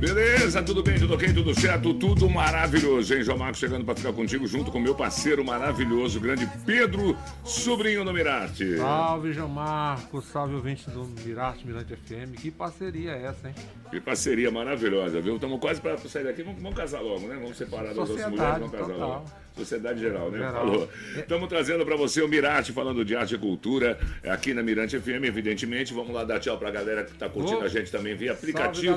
Beleza, 0.00 0.62
tudo 0.62 0.82
bem, 0.82 0.98
tudo 0.98 1.12
ok, 1.12 1.30
tudo 1.34 1.54
certo, 1.54 1.92
tudo 1.92 2.26
maravilhoso, 2.30 3.14
hein? 3.14 3.22
João 3.22 3.36
Marcos 3.36 3.60
chegando 3.60 3.84
para 3.84 3.94
ficar 3.94 4.14
contigo 4.14 4.46
junto 4.46 4.70
com 4.70 4.80
meu 4.80 4.94
parceiro 4.94 5.44
maravilhoso, 5.44 6.18
grande 6.18 6.48
Pedro, 6.64 7.14
sobrinho 7.44 8.02
do 8.02 8.10
Mirarte. 8.10 8.78
Salve, 8.78 9.34
João 9.34 9.50
Marcos, 9.50 10.24
salve 10.24 10.54
ouvintes 10.54 10.86
do 10.86 11.04
Mirarte 11.04 11.66
Mirante 11.66 11.94
FM. 11.94 12.34
Que 12.40 12.50
parceria 12.50 13.10
é 13.10 13.26
essa, 13.26 13.48
hein? 13.48 13.54
Que 13.90 14.00
parceria 14.00 14.50
maravilhosa, 14.50 15.20
viu? 15.20 15.34
Estamos 15.34 15.60
quase 15.60 15.82
para 15.82 15.98
sair 15.98 16.24
daqui, 16.24 16.42
vamos, 16.44 16.62
vamos, 16.62 16.78
casar 16.78 17.02
logo, 17.02 17.28
né? 17.28 17.34
Vamos 17.38 17.58
separar 17.58 17.88
das 17.88 17.98
outras 17.98 18.30
mulheres, 18.30 18.58
vamos 18.58 18.70
casar 18.72 18.86
total. 18.86 19.08
logo. 19.08 19.30
Sociedade 19.60 20.00
Geral, 20.00 20.30
né? 20.30 20.38
Geral. 20.38 20.52
Falou. 20.52 20.88
Estamos 21.16 21.48
trazendo 21.48 21.84
para 21.84 21.96
você 21.96 22.22
o 22.22 22.28
Mirarte, 22.28 22.72
falando 22.72 23.04
de 23.04 23.14
arte 23.14 23.34
e 23.34 23.38
cultura, 23.38 23.98
aqui 24.24 24.54
na 24.54 24.62
Mirante 24.62 24.98
FM, 24.98 25.24
evidentemente. 25.24 25.92
Vamos 25.92 26.14
lá 26.14 26.24
dar 26.24 26.40
tchau 26.40 26.56
para 26.58 26.68
a 26.68 26.72
galera 26.72 27.04
que 27.04 27.12
está 27.12 27.28
curtindo 27.28 27.60
a 27.60 27.68
gente 27.68 27.90
também 27.90 28.14
via 28.14 28.32
aplicativo. 28.32 28.96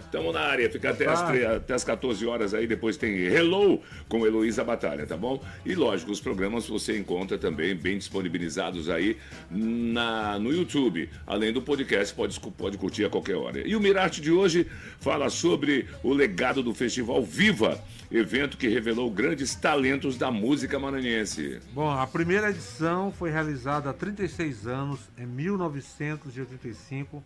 Estamos 0.00 0.32
na 0.32 0.40
área, 0.40 0.70
fica 0.70 0.90
até 0.90 1.08
as, 1.08 1.20
até 1.22 1.74
as 1.74 1.84
14 1.84 2.26
horas 2.26 2.54
aí, 2.54 2.66
depois 2.66 2.96
tem 2.96 3.14
Hello 3.16 3.82
com 4.08 4.26
Heloísa 4.26 4.62
Batalha, 4.62 5.06
tá 5.06 5.16
bom? 5.16 5.42
E 5.64 5.74
lógico, 5.74 6.12
os 6.12 6.20
programas 6.20 6.66
você 6.66 6.96
encontra 6.96 7.36
também 7.36 7.74
bem 7.74 7.98
disponibilizados 7.98 8.88
aí 8.88 9.16
na, 9.50 10.38
no 10.38 10.52
YouTube. 10.52 11.08
Além 11.26 11.52
do 11.52 11.60
podcast, 11.60 12.14
pode, 12.14 12.38
pode 12.40 12.78
curtir 12.78 13.04
a 13.04 13.10
qualquer 13.10 13.36
hora. 13.36 13.66
E 13.66 13.74
o 13.74 13.80
Mirarte 13.80 14.20
de 14.20 14.30
hoje 14.30 14.66
fala 15.00 15.28
sobre 15.28 15.86
o 16.02 16.12
legado 16.12 16.62
do 16.62 16.74
Festival 16.74 17.22
Viva, 17.22 17.82
evento 18.10 18.56
que 18.56 18.68
revelou 18.68 19.10
grandes 19.10 19.54
talentos 19.54 20.16
da 20.16 20.30
música 20.30 20.78
maranhense. 20.78 21.60
Bom, 21.72 21.90
a 21.90 22.06
primeira 22.06 22.50
edição 22.50 23.12
foi 23.12 23.30
realizada 23.30 23.90
há 23.90 23.92
36 23.92 24.66
anos, 24.66 25.00
em 25.18 25.26
1985, 25.26 27.22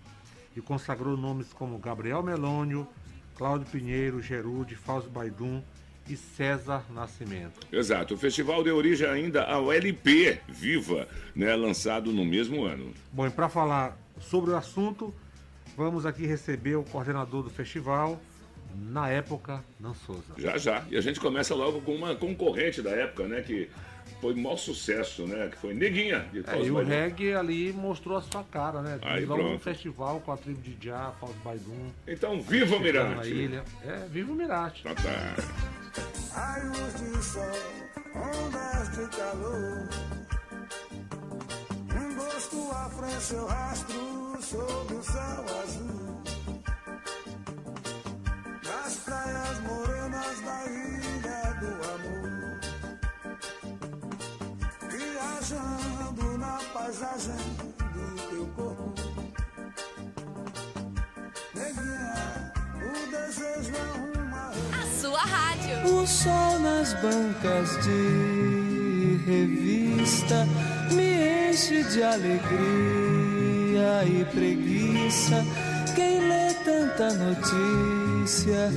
e 0.56 0.60
consagrou 0.60 1.16
nomes 1.16 1.52
como 1.52 1.78
Gabriel 1.78 2.22
Melônio, 2.22 2.86
Cláudio 3.36 3.66
Pinheiro, 3.70 4.20
Gerude, 4.20 4.74
Fausto 4.74 5.08
Baidum 5.10 5.62
e 6.08 6.16
César 6.16 6.82
Nascimento. 6.90 7.60
Exato. 7.70 8.14
O 8.14 8.16
festival 8.16 8.64
deu 8.64 8.76
origem 8.76 9.06
ainda 9.06 9.44
ao 9.44 9.72
LP 9.72 10.40
Viva, 10.48 11.06
né, 11.36 11.54
lançado 11.54 12.12
no 12.12 12.24
mesmo 12.24 12.64
ano. 12.64 12.92
Bom, 13.12 13.26
e 13.26 13.30
para 13.30 13.48
falar 13.48 13.96
sobre 14.18 14.50
o 14.50 14.56
assunto, 14.56 15.14
vamos 15.76 16.06
aqui 16.06 16.26
receber 16.26 16.76
o 16.76 16.82
coordenador 16.82 17.42
do 17.42 17.50
festival, 17.50 18.20
na 18.78 19.08
época, 19.08 19.64
Nan 19.78 19.94
Souza. 19.94 20.34
Já, 20.36 20.56
já. 20.56 20.84
E 20.90 20.96
a 20.96 21.00
gente 21.00 21.20
começa 21.20 21.54
logo 21.54 21.80
com 21.80 21.94
uma 21.94 22.14
concorrente 22.14 22.80
da 22.80 22.90
época, 22.90 23.26
né, 23.26 23.42
que 23.42 23.68
foi 24.20 24.34
um 24.34 24.42
maior 24.42 24.56
sucesso, 24.56 25.26
né? 25.26 25.48
Que 25.48 25.56
foi 25.58 25.74
Neguinha. 25.74 26.20
De 26.32 26.44
é, 26.46 26.62
e 26.62 26.70
o 26.70 26.82
reggae 26.82 27.34
ali 27.34 27.72
mostrou 27.72 28.16
a 28.16 28.22
sua 28.22 28.42
cara, 28.44 28.82
né? 28.82 28.98
Aí 29.02 29.24
logo 29.24 29.42
no 29.42 29.58
festival 29.58 30.20
com 30.20 30.32
a 30.32 30.36
tribo 30.36 30.60
de 30.60 30.76
Já, 30.86 31.12
Fausto 31.20 31.38
Baidum. 31.44 31.90
Então, 32.06 32.40
viva 32.40 32.76
o 32.76 32.80
Mirante! 32.80 33.16
Na 33.16 33.26
ilha. 33.26 33.64
É, 33.84 34.06
viva 34.08 34.32
o 34.32 34.34
Mirante. 34.34 34.82
Tá, 34.82 34.94
tá. 34.94 35.34
Raios 36.34 36.94
de 36.94 37.24
sol, 37.24 37.42
ondas 38.14 38.90
de 38.96 39.16
calor. 39.16 39.88
Um 41.94 42.14
gosto 42.16 42.70
à 42.72 42.90
frente, 42.90 43.22
seu 43.22 43.46
rastro 43.46 44.38
sob 44.40 44.94
o 44.94 45.02
céu 45.02 45.44
azul. 45.62 46.07
Praias 49.48 49.60
morenas 49.60 50.40
da 50.40 50.64
ilha 50.66 51.54
do 51.60 51.68
amor. 51.94 52.58
viajando 54.90 56.26
na 56.38 56.58
paisagem 56.72 57.36
do 57.94 58.06
teu 58.28 58.46
corpo. 58.54 58.94
Neguinha, 61.54 62.52
o 62.76 62.88
desejo 63.10 63.74
é 63.74 63.76
uma. 64.18 64.44
A 64.50 64.52
sua 65.00 65.20
rádio. 65.20 65.76
O 65.94 66.06
sol 66.06 66.58
nas 66.60 66.92
bancas 66.94 67.70
de 67.84 69.20
revista 69.26 70.46
me 70.92 71.50
enche 71.50 71.82
de 71.84 72.02
alegria 72.02 74.04
e 74.06 74.24
preguiça. 74.26 75.44
Quem 75.94 76.20
lê 76.28 76.47
tanta 76.68 77.08
notícia? 77.14 78.70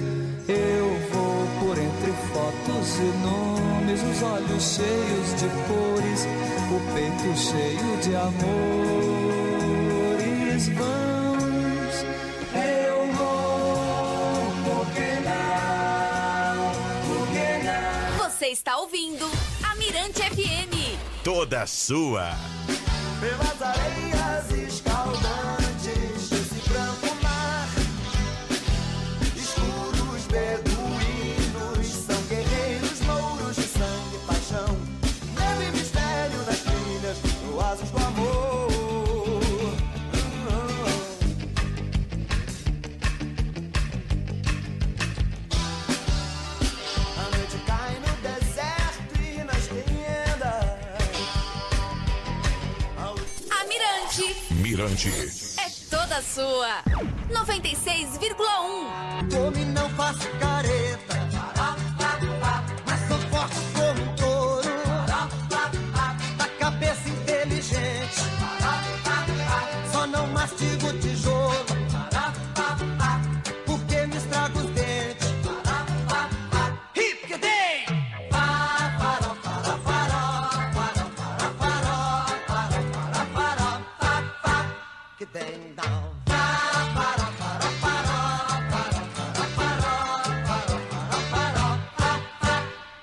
Eu 0.47 0.88
vou 1.12 1.46
por 1.59 1.78
entre 1.78 2.13
fotos 2.31 2.97
e 3.00 3.12
nomes, 3.22 4.02
os 4.02 4.24
olhos 4.24 4.63
cheios 4.75 5.35
de 5.35 5.50
cores, 5.68 6.25
o 6.72 6.80
peito 6.94 7.38
cheio 7.38 7.97
de 8.01 8.16
amores. 8.16 9.12
Vamos, 10.69 11.96
eu 12.56 13.13
vou, 13.13 14.46
por 14.63 14.85
que 14.94 15.12
não? 15.28 16.72
Por 17.07 17.25
que 17.28 17.47
não? 17.66 18.30
Você 18.30 18.47
está 18.47 18.78
ouvindo 18.78 19.30
a 19.69 19.75
Mirante 19.75 20.22
FM. 20.22 20.74
Toda 21.25 21.68
sua. 21.68 22.31
Pelas 23.19 23.62
areias 23.62 24.20
Mirante. 54.81 55.09
É 55.59 55.69
toda 55.92 56.19
sua. 56.24 56.81
96,1. 57.30 59.30
Tome, 59.30 59.64
não 59.66 59.88
faço 59.92 60.28
careta. 60.40 60.60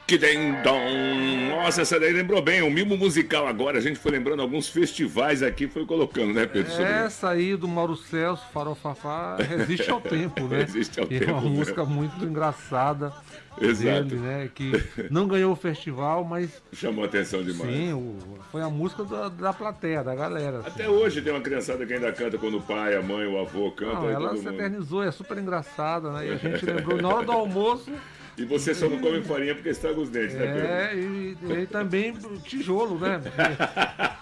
Que 0.08 0.19
tem 0.19 0.54
dom. 0.62 1.50
Nossa, 1.50 1.82
essa 1.82 2.00
daí 2.00 2.14
lembrou 2.14 2.41
bem. 2.41 2.62
O 2.62 2.70
mimo 2.70 2.96
musical 2.96 3.46
agora. 3.46 3.76
A 3.76 3.80
gente 3.82 3.98
foi 3.98 4.10
lembrando 4.10 4.41
alguns 4.41 4.66
festivais 4.66 5.42
aqui, 5.42 5.69
foi 5.69 5.84
colocando, 5.84 6.32
né, 6.32 6.46
Pedro? 6.46 6.72
Essa 6.82 7.28
aí 7.28 7.54
do 7.54 7.69
Mauro 7.69 7.94
Celso, 7.94 8.42
Farofafá, 8.50 9.36
resiste 9.44 9.91
ao 9.91 10.00
tempo, 10.00 10.48
né? 10.48 10.60
resiste 10.60 10.98
ao 10.98 11.04
e 11.04 11.18
tempo. 11.18 11.30
É 11.30 11.34
uma 11.34 11.42
né? 11.42 11.50
música 11.50 11.84
muito 11.84 12.24
engraçada. 12.24 13.12
Exato. 13.60 14.04
Dele, 14.04 14.16
né? 14.16 14.50
Que 14.54 14.72
não 15.10 15.28
ganhou 15.28 15.52
o 15.52 15.56
festival, 15.56 16.24
mas. 16.24 16.62
Chamou 16.72 17.04
atenção 17.04 17.42
demais. 17.42 17.70
Sim, 17.70 17.92
o, 17.92 18.16
foi 18.50 18.62
a 18.62 18.70
música 18.70 19.04
da, 19.04 19.28
da 19.28 19.52
plateia, 19.52 20.02
da 20.02 20.14
galera. 20.14 20.60
Assim. 20.60 20.68
Até 20.68 20.88
hoje 20.88 21.21
tem 21.21 21.34
uma 21.34 21.42
criançada 21.42 21.84
que 21.84 21.92
ainda 21.92 22.10
canta 22.12 22.38
quando 22.38 22.56
o 22.56 22.62
pai, 22.62 22.97
a 22.97 23.03
mãe, 23.03 23.27
o 23.27 23.38
avô 23.38 23.71
cantam. 23.72 24.04
Não, 24.04 24.09
ela 24.09 24.30
se 24.30 24.44
mundo. 24.44 24.54
eternizou, 24.54 25.03
é 25.03 25.10
super 25.10 25.36
engraçada, 25.36 26.10
né? 26.12 26.28
E 26.28 26.30
a 26.30 26.36
gente 26.36 26.65
lembrou 26.65 26.97
na 27.03 27.09
hora 27.09 27.27
do 27.27 27.33
almoço. 27.33 27.92
E 28.38 28.44
você 28.44 28.72
só 28.72 28.88
não 28.88 28.98
come 29.00 29.20
farinha 29.22 29.54
porque 29.54 29.70
estraga 29.70 29.98
os 29.98 30.08
dentes, 30.08 30.34
né, 30.34 30.46
Pedro? 30.46 30.66
É, 30.66 30.94
e, 30.94 31.62
e 31.62 31.66
também 31.66 32.14
tijolo, 32.44 32.98
né? 32.98 33.20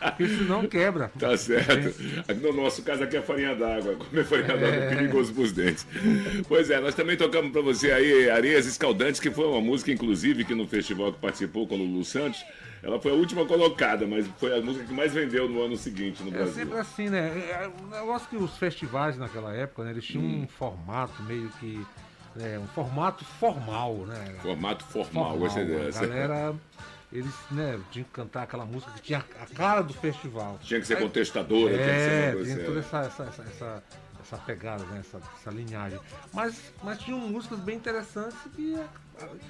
Porque, 0.01 0.29
senão 0.29 0.67
quebra. 0.67 1.11
Tá 1.19 1.37
certo. 1.37 1.95
No 2.41 2.53
nosso 2.53 2.83
caso 2.83 3.05
aqui 3.05 3.17
é 3.17 3.23
farinha 3.23 3.55
d'água. 3.55 3.97
Comer 3.97 4.25
farinha 4.25 4.53
é. 4.53 4.57
d'água 4.57 4.85
é 4.85 4.89
perigoso 4.89 5.35
pros 5.35 5.53
dentes. 5.53 5.87
Pois 6.49 6.71
é, 6.71 6.81
nós 6.81 6.95
também 6.95 7.17
tocamos 7.17 7.53
pra 7.53 7.61
você 7.61 7.93
aí 7.93 8.31
Areias 8.31 8.67
Escaldantes, 8.67 9.21
que 9.21 9.31
foi 9.31 9.47
uma 9.47 9.61
música, 9.61 9.93
inclusive, 9.93 10.45
que 10.45 10.55
no 10.55 10.67
festival 10.67 11.13
que 11.13 11.19
participou 11.19 11.67
com 11.67 11.75
o 11.75 11.79
Lulu 11.79 12.05
Santos. 12.05 12.43
Ela 12.83 13.01
foi 13.01 13.11
a 13.11 13.15
última 13.15 13.45
colocada, 13.45 14.07
mas 14.07 14.27
foi 14.39 14.57
a 14.57 14.63
música 14.63 14.85
que 14.85 14.95
mais 14.95 15.13
vendeu 15.13 15.49
no 15.49 15.63
ano 15.63 15.77
seguinte 15.77 16.23
no 16.23 16.31
Brasil. 16.31 16.53
É 16.53 16.65
sempre 16.65 16.79
assim, 16.79 17.09
né? 17.09 17.33
Eu 17.93 18.13
acho 18.13 18.29
que 18.29 18.37
os 18.37 18.57
festivais 18.57 19.19
naquela 19.19 19.53
época, 19.55 19.83
né, 19.83 19.91
eles 19.91 20.05
tinham 20.05 20.25
hum. 20.25 20.43
um 20.43 20.47
formato 20.47 21.21
meio 21.25 21.49
que 21.59 21.85
é, 22.41 22.59
um 22.59 22.67
formato 22.69 23.25
formal, 23.25 23.95
né? 24.07 24.37
Formato 24.43 24.85
formal, 24.85 25.39
gostei 25.39 25.65
dessa. 25.65 26.05
A 26.05 26.07
galera, 26.07 26.55
eles, 27.13 27.35
né, 27.51 27.81
tinham 27.91 28.05
que 28.05 28.11
cantar 28.11 28.43
aquela 28.43 28.65
música 28.65 28.93
que 28.93 29.03
tinha 29.03 29.19
a 29.41 29.55
cara 29.55 29.83
do 29.83 29.95
festival. 29.95 30.59
Tinha 30.63 30.81
que 30.81 30.87
ser 30.87 30.99
contestadora, 30.99 31.75
é, 31.75 31.77
tinha 31.77 31.95
que 31.95 32.01
ser. 32.01 32.51
É, 32.51 32.55
tinha 32.55 32.67
toda 32.67 32.81
essa, 32.81 32.99
essa, 33.01 33.43
essa, 33.43 33.83
essa 34.21 34.39
pegada, 34.39 34.85
né? 34.85 35.01
essa, 35.01 35.21
essa 35.39 35.51
linhagem. 35.51 35.99
Mas, 36.33 36.73
mas 36.83 36.99
tinham 36.99 37.19
músicas 37.21 37.61
bem 37.61 37.77
interessantes 37.77 38.39
e, 38.59 38.77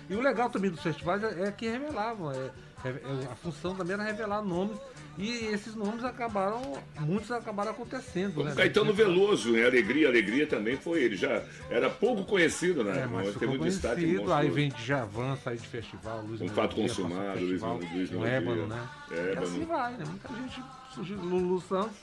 e 0.08 0.14
o 0.14 0.20
legal 0.20 0.50
também 0.50 0.70
dos 0.70 0.82
festivais 0.82 1.22
é, 1.24 1.48
é 1.48 1.52
que 1.52 1.68
revelavam. 1.68 2.30
É, 2.32 2.50
é, 2.84 2.88
é, 2.88 3.32
a 3.32 3.34
função 3.36 3.74
também 3.74 3.94
era 3.94 4.04
revelar 4.04 4.42
nomes 4.42 4.78
e 5.18 5.46
esses 5.46 5.74
nomes 5.74 6.04
acabaram, 6.04 6.60
muitos 7.00 7.30
acabaram 7.30 7.70
acontecendo. 7.70 8.34
Como 8.34 8.48
né? 8.48 8.54
Caetano 8.54 8.92
Veloso, 8.92 9.56
em 9.56 9.64
Alegria, 9.64 10.08
Alegria 10.08 10.46
também 10.46 10.76
foi 10.76 11.02
ele. 11.02 11.16
Já 11.16 11.42
era 11.70 11.88
pouco 11.88 12.24
conhecido, 12.24 12.84
né? 12.84 13.02
É, 13.02 13.06
mas 13.06 13.34
teve 13.34 13.56
um 13.56 13.58
destaque 13.58 14.20
Aí 14.32 14.50
vem 14.50 14.68
de 14.68 14.84
Javan, 14.84 15.36
sair 15.36 15.56
de 15.58 15.66
festival, 15.66 16.22
Luiz 16.22 16.40
Um 16.40 16.48
fato 16.48 16.76
consumado, 16.76 17.40
Luiz, 17.40 17.62
Luiz 17.62 18.10
Ébano, 18.12 18.66
né? 18.66 18.88
Ébano. 19.10 19.34
E 19.34 19.38
assim 19.38 19.64
vai, 19.64 19.92
né? 19.92 20.04
Muita 20.06 20.28
gente 20.28 20.62
surgiu. 20.94 21.16
Lulu 21.16 21.60
Santos 21.62 21.96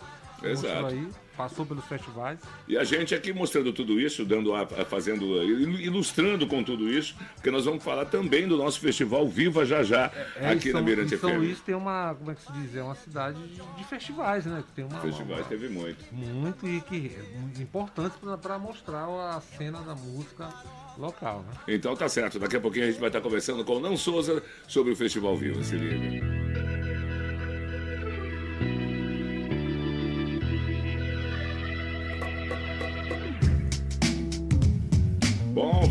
Exato. 0.44 0.88
Aí, 0.88 1.07
passou 1.36 1.66
pelos 1.66 1.86
festivais. 1.86 2.40
E 2.68 2.78
a 2.78 2.84
gente 2.84 3.14
aqui 3.14 3.34
mostrando 3.34 3.74
tudo 3.74 4.00
isso, 4.00 4.24
dando 4.26 4.54
a, 4.54 4.66
fazendo, 4.86 5.44
ilustrando 5.44 6.48
com 6.48 6.64
tudo 6.64 6.90
isso, 6.90 7.16
porque 7.36 7.52
nós 7.52 7.66
vamos 7.66 7.84
falar 7.84 8.06
também 8.06 8.48
do 8.48 8.58
nosso 8.58 8.80
festival 8.80 9.28
Viva 9.28 9.66
Já 9.66 9.84
Já, 9.84 10.12
é, 10.36 10.50
aqui 10.50 10.72
São, 10.72 10.80
na 10.80 10.86
Mirante 10.86 11.18
São 11.18 11.38
Luís 11.38 11.60
tem 11.62 11.76
uma, 11.76 12.16
como 12.16 12.32
é 12.32 12.36
que 12.36 12.42
se 12.42 12.52
diz, 12.54 12.76
é 12.76 12.84
uma 12.84 12.96
cidade 12.96 13.40
de, 13.48 13.84
festivais, 13.86 14.46
né? 14.46 14.64
Tem 14.76 14.86
uma, 14.86 15.00
festivais 15.00 15.42
uma, 15.42 15.50
teve 15.50 15.70
muito. 15.70 16.04
Muito 16.12 16.68
e 16.68 16.82
que 16.82 17.16
é 17.58 17.62
importante 17.62 18.16
para 18.42 18.58
mostrar 18.58 19.06
a 19.06 19.42
cena 19.42 19.82
da 19.82 19.96
música 19.96 20.50
local, 20.98 21.44
né? 21.48 21.54
Então 21.68 21.96
tá 21.96 22.08
certo, 22.08 22.40
daqui 22.40 22.56
a 22.56 22.62
pouquinho 22.62 22.86
a 22.86 22.88
gente 22.90 23.00
vai 23.00 23.10
estar 23.10 23.22
conversando 23.22 23.64
com 23.64 23.78
o 23.78 23.80
Não 23.80 23.98
Souza 23.98 24.44
sobre 24.68 24.94
o 24.94 24.96
Festival 24.96 25.36
Viva, 25.36 25.64
se 25.64 25.76
liga. 25.76 26.62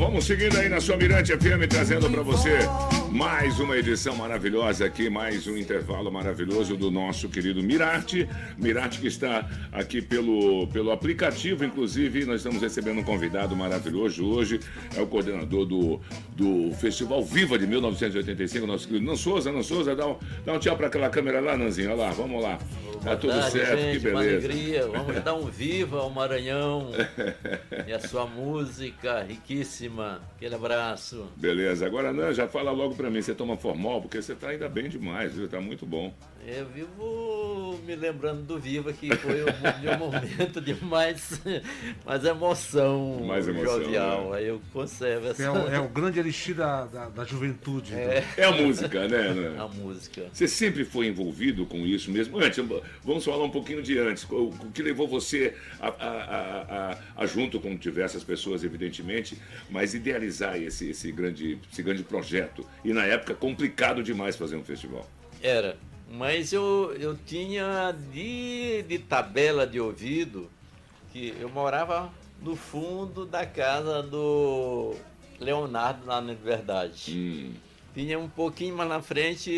Bom, 0.02 0.11
vamos 0.12 0.26
seguindo 0.26 0.58
aí 0.58 0.68
na 0.68 0.78
sua 0.78 0.94
Mirante 0.94 1.32
FM, 1.32 1.66
trazendo 1.70 2.10
para 2.10 2.20
você 2.20 2.50
mais 3.10 3.58
uma 3.58 3.78
edição 3.78 4.14
maravilhosa 4.14 4.84
aqui, 4.84 5.08
mais 5.08 5.46
um 5.46 5.56
intervalo 5.56 6.12
maravilhoso 6.12 6.76
do 6.76 6.90
nosso 6.90 7.30
querido 7.30 7.62
Mirarte. 7.62 8.28
Mirarte 8.58 9.00
que 9.00 9.06
está 9.06 9.48
aqui 9.72 10.02
pelo, 10.02 10.66
pelo 10.66 10.92
aplicativo, 10.92 11.64
inclusive, 11.64 12.26
nós 12.26 12.36
estamos 12.36 12.60
recebendo 12.60 12.98
um 13.00 13.02
convidado 13.02 13.56
maravilhoso 13.56 14.26
hoje, 14.26 14.60
é 14.94 15.00
o 15.00 15.06
coordenador 15.06 15.64
do, 15.64 15.98
do 16.36 16.74
Festival 16.74 17.24
Viva 17.24 17.58
de 17.58 17.66
1985, 17.66 18.66
nosso 18.66 18.88
querido 18.88 19.06
Nan 19.06 19.16
Souza. 19.16 19.50
Nan 19.50 19.62
Souza, 19.62 19.96
dá 19.96 20.08
um, 20.08 20.18
dá 20.44 20.52
um 20.52 20.58
tchau 20.58 20.76
para 20.76 20.88
aquela 20.88 21.08
câmera 21.08 21.40
lá, 21.40 21.56
Nanzinho, 21.56 21.90
olha 21.90 22.02
lá, 22.02 22.10
vamos 22.10 22.42
lá. 22.42 22.58
Tá 23.02 23.16
tudo 23.16 23.32
tarde, 23.32 23.50
certo, 23.50 23.80
gente, 23.80 23.98
que 23.98 24.04
beleza. 24.04 24.10
Uma 24.10 24.20
alegria, 24.20 24.86
vamos 24.86 25.20
dar 25.24 25.34
um 25.34 25.46
viva 25.46 25.98
ao 26.00 26.10
Maranhão 26.10 26.90
e 27.86 27.92
a 27.92 27.98
sua 27.98 28.26
música 28.26 29.22
riquíssima. 29.22 30.01
Aquele 30.36 30.54
abraço. 30.54 31.26
Beleza, 31.36 31.86
agora 31.86 32.12
Nan, 32.12 32.32
já 32.32 32.48
fala 32.48 32.70
logo 32.70 32.94
para 32.94 33.10
mim, 33.10 33.22
você 33.22 33.34
toma 33.34 33.56
formol, 33.56 34.02
porque 34.02 34.20
você 34.20 34.34
tá 34.34 34.48
ainda 34.48 34.68
bem 34.68 34.88
demais, 34.88 35.34
viu? 35.34 35.48
Tá 35.48 35.60
muito 35.60 35.86
bom. 35.86 36.12
Eu 36.44 36.66
vivo 36.66 37.78
me 37.86 37.94
lembrando 37.94 38.42
do 38.42 38.58
Viva, 38.58 38.92
que 38.92 39.14
foi 39.14 39.42
o 39.42 39.46
meu 39.80 39.96
momento 39.96 40.60
de 40.60 40.74
mais, 40.84 41.40
mais 42.04 42.24
emoção, 42.24 43.20
mais 43.24 43.46
emoção 43.46 43.80
jovial. 43.80 44.30
Né? 44.30 44.38
Aí 44.38 44.48
eu 44.48 44.60
conservo 44.72 45.28
essa... 45.28 45.40
É 45.40 45.50
o, 45.50 45.68
é 45.68 45.78
o 45.78 45.88
grande 45.88 46.18
elixir 46.18 46.56
da, 46.56 46.84
da, 46.86 47.08
da 47.08 47.24
juventude. 47.24 47.94
É. 47.94 48.24
é. 48.36 48.44
a 48.44 48.50
música, 48.50 49.06
né? 49.06 49.22
A 49.62 49.68
música. 49.68 50.26
Você 50.32 50.48
sempre 50.48 50.84
foi 50.84 51.06
envolvido 51.06 51.64
com 51.66 51.86
isso 51.86 52.10
mesmo? 52.10 52.38
Antes, 52.38 52.58
vamos 53.04 53.24
falar 53.24 53.44
um 53.44 53.50
pouquinho 53.50 53.82
de 53.82 53.98
antes. 53.98 54.24
O, 54.24 54.48
o 54.48 54.70
que 54.72 54.82
levou 54.82 55.06
você 55.06 55.54
a, 55.78 55.88
a, 55.88 56.90
a, 56.90 56.98
a, 57.16 57.26
junto 57.26 57.60
com 57.60 57.76
diversas 57.76 58.24
pessoas, 58.24 58.64
evidentemente, 58.64 59.38
mas 59.70 59.91
idealizar 59.94 60.56
esse, 60.56 60.90
esse, 60.90 61.10
grande, 61.12 61.58
esse 61.70 61.82
grande 61.82 62.02
projeto? 62.02 62.66
E 62.84 62.92
na 62.92 63.04
época, 63.04 63.34
complicado 63.34 64.02
demais 64.02 64.36
fazer 64.36 64.56
um 64.56 64.64
festival. 64.64 65.08
Era 65.42 65.76
mas 66.12 66.52
eu, 66.52 66.94
eu 67.00 67.16
tinha 67.16 67.90
de, 68.12 68.82
de 68.82 68.98
tabela 68.98 69.66
de 69.66 69.80
ouvido 69.80 70.50
que 71.10 71.34
eu 71.40 71.48
morava 71.48 72.12
no 72.42 72.54
fundo 72.54 73.24
da 73.24 73.46
casa 73.46 74.02
do 74.02 74.94
Leonardo 75.40 76.06
lá 76.06 76.20
na 76.20 76.34
Verdade. 76.34 77.14
Hum. 77.16 77.54
Tinha 77.94 78.18
um 78.18 78.28
pouquinho 78.28 78.76
mais 78.76 78.88
na 78.90 79.00
frente 79.00 79.50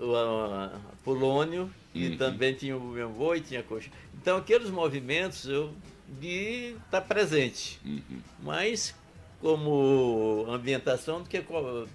o 0.00 0.70
Polônio, 1.04 1.70
e 1.94 2.08
uhum. 2.08 2.16
também 2.16 2.54
tinha 2.54 2.76
o 2.76 2.80
meu 2.80 3.08
avô 3.08 3.34
e 3.34 3.40
tinha 3.42 3.62
coxa. 3.62 3.90
Então 4.14 4.38
aqueles 4.38 4.70
movimentos 4.70 5.46
eu 5.46 5.70
de 6.20 6.76
estar 6.84 7.00
tá 7.00 7.00
presente. 7.00 7.80
Uhum. 7.84 8.20
Mas 8.42 8.94
como 9.40 10.46
ambientação 10.48 11.22
do 11.22 11.28
que 11.28 11.44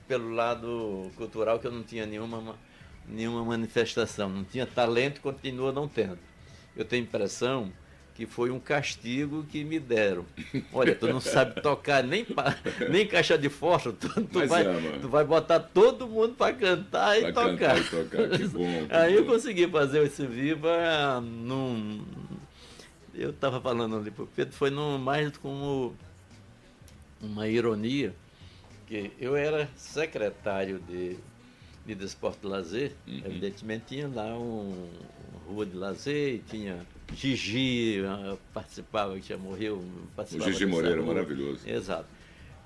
pelo 0.07 0.29
lado 0.31 1.11
cultural 1.15 1.59
que 1.59 1.65
eu 1.65 1.71
não 1.71 1.83
tinha 1.83 2.05
nenhuma 2.05 2.55
nenhuma 3.07 3.43
manifestação, 3.43 4.29
não 4.29 4.43
tinha 4.43 4.67
talento, 4.67 5.19
continua 5.19 5.71
não 5.71 5.87
tendo. 5.87 6.19
Eu 6.75 6.85
tenho 6.85 7.03
a 7.03 7.05
impressão 7.07 7.71
que 8.19 8.25
foi 8.25 8.51
um 8.51 8.59
castigo 8.59 9.45
que 9.45 9.63
me 9.63 9.79
deram. 9.79 10.25
Olha, 10.73 10.93
tu 10.93 11.07
não 11.07 11.21
sabe 11.21 11.61
tocar 11.61 12.03
nem, 12.03 12.27
nem 12.91 13.07
caixa 13.07 13.37
de 13.37 13.47
fósforo, 13.47 13.95
tu, 13.95 14.09
tu 14.25 14.45
vai, 14.45 14.67
é, 14.67 14.99
tu 14.99 15.07
vai 15.07 15.23
botar 15.23 15.61
todo 15.61 16.05
mundo 16.05 16.35
para 16.35 16.53
cantar 16.53 17.17
e 17.17 17.31
pra 17.31 17.31
tocar. 17.31 17.57
Cantar 17.57 17.77
e 17.77 17.83
tocar. 17.83 18.37
Que 18.37 18.47
bom, 18.49 18.87
que 18.87 18.93
Aí 18.93 19.13
bom. 19.13 19.19
eu 19.19 19.25
consegui 19.25 19.67
fazer 19.69 20.03
esse 20.03 20.27
Viva 20.27 21.21
num. 21.21 22.05
Eu 23.19 23.31
estava 23.31 23.59
falando 23.59 23.97
ali 23.97 24.11
para 24.11 24.23
o 24.23 24.27
Pedro, 24.27 24.53
foi 24.53 24.69
num, 24.69 24.97
mais 24.97 25.35
como 25.37 25.95
uma 27.21 27.47
ironia, 27.47 28.15
que 28.87 29.11
eu 29.19 29.35
era 29.35 29.69
secretário 29.75 30.79
de 30.79 31.17
de 31.89 31.95
desporto 31.95 32.41
de 32.41 32.47
lazer, 32.47 32.95
uhum. 33.07 33.21
evidentemente 33.25 33.85
tinha 33.87 34.07
lá 34.07 34.37
um, 34.37 34.89
uma 35.31 35.41
rua 35.47 35.65
de 35.65 35.75
lazer, 35.75 36.41
tinha 36.47 36.85
Gigi, 37.15 38.03
ah, 38.05 38.37
participava, 38.53 39.19
que 39.19 39.27
já 39.27 39.37
morreu. 39.37 39.83
Participava 40.15 40.49
o 40.49 40.53
Gigi 40.53 40.65
Moreira, 40.67 41.01
rua. 41.01 41.13
maravilhoso. 41.13 41.67
Exato. 41.67 42.07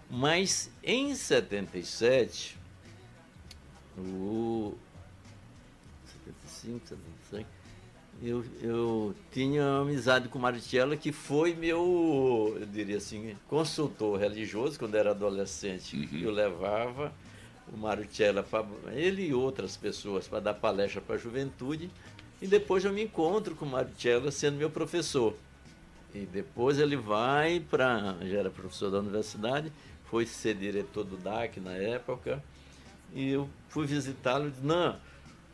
Mas 0.09 0.69
em 0.83 1.15
77, 1.15 2.57
o 3.97 4.75
75, 6.05 6.87
76, 6.87 7.12
eu, 8.25 8.45
eu 8.61 9.15
tinha 9.31 9.79
amizade 9.79 10.29
com 10.29 10.39
Maritiela, 10.39 10.95
que 10.95 11.11
foi 11.11 11.53
meu, 11.53 12.55
eu 12.57 12.65
diria 12.65 12.97
assim, 12.97 13.35
consultor 13.49 14.17
religioso 14.17 14.79
quando 14.79 14.95
era 14.95 15.11
adolescente. 15.11 15.97
Uhum. 15.97 16.19
Eu 16.19 16.31
levava 16.31 17.11
o 17.71 18.05
Tchela, 18.05 18.45
ele 18.93 19.27
e 19.27 19.33
outras 19.33 19.75
pessoas 19.75 20.27
para 20.27 20.39
dar 20.39 20.53
palestra 20.53 21.01
para 21.01 21.15
a 21.15 21.17
juventude. 21.17 21.89
E 22.41 22.47
depois 22.47 22.85
eu 22.85 22.93
me 22.93 23.03
encontro 23.03 23.55
com 23.55 23.65
o 23.65 23.85
Tchela 23.97 24.31
sendo 24.31 24.57
meu 24.57 24.69
professor. 24.69 25.35
E 26.13 26.19
depois 26.19 26.79
ele 26.79 26.95
vai 26.95 27.59
para. 27.59 28.15
Já 28.21 28.39
era 28.39 28.49
professor 28.49 28.91
da 28.91 28.99
universidade, 28.99 29.71
foi 30.05 30.25
ser 30.25 30.55
diretor 30.55 31.03
do 31.03 31.17
DAC 31.17 31.59
na 31.59 31.73
época. 31.73 32.43
E 33.13 33.31
eu 33.31 33.49
fui 33.69 33.85
visitá-lo 33.85 34.47
e 34.47 34.51
disse: 34.51 34.63
Não, 34.63 34.95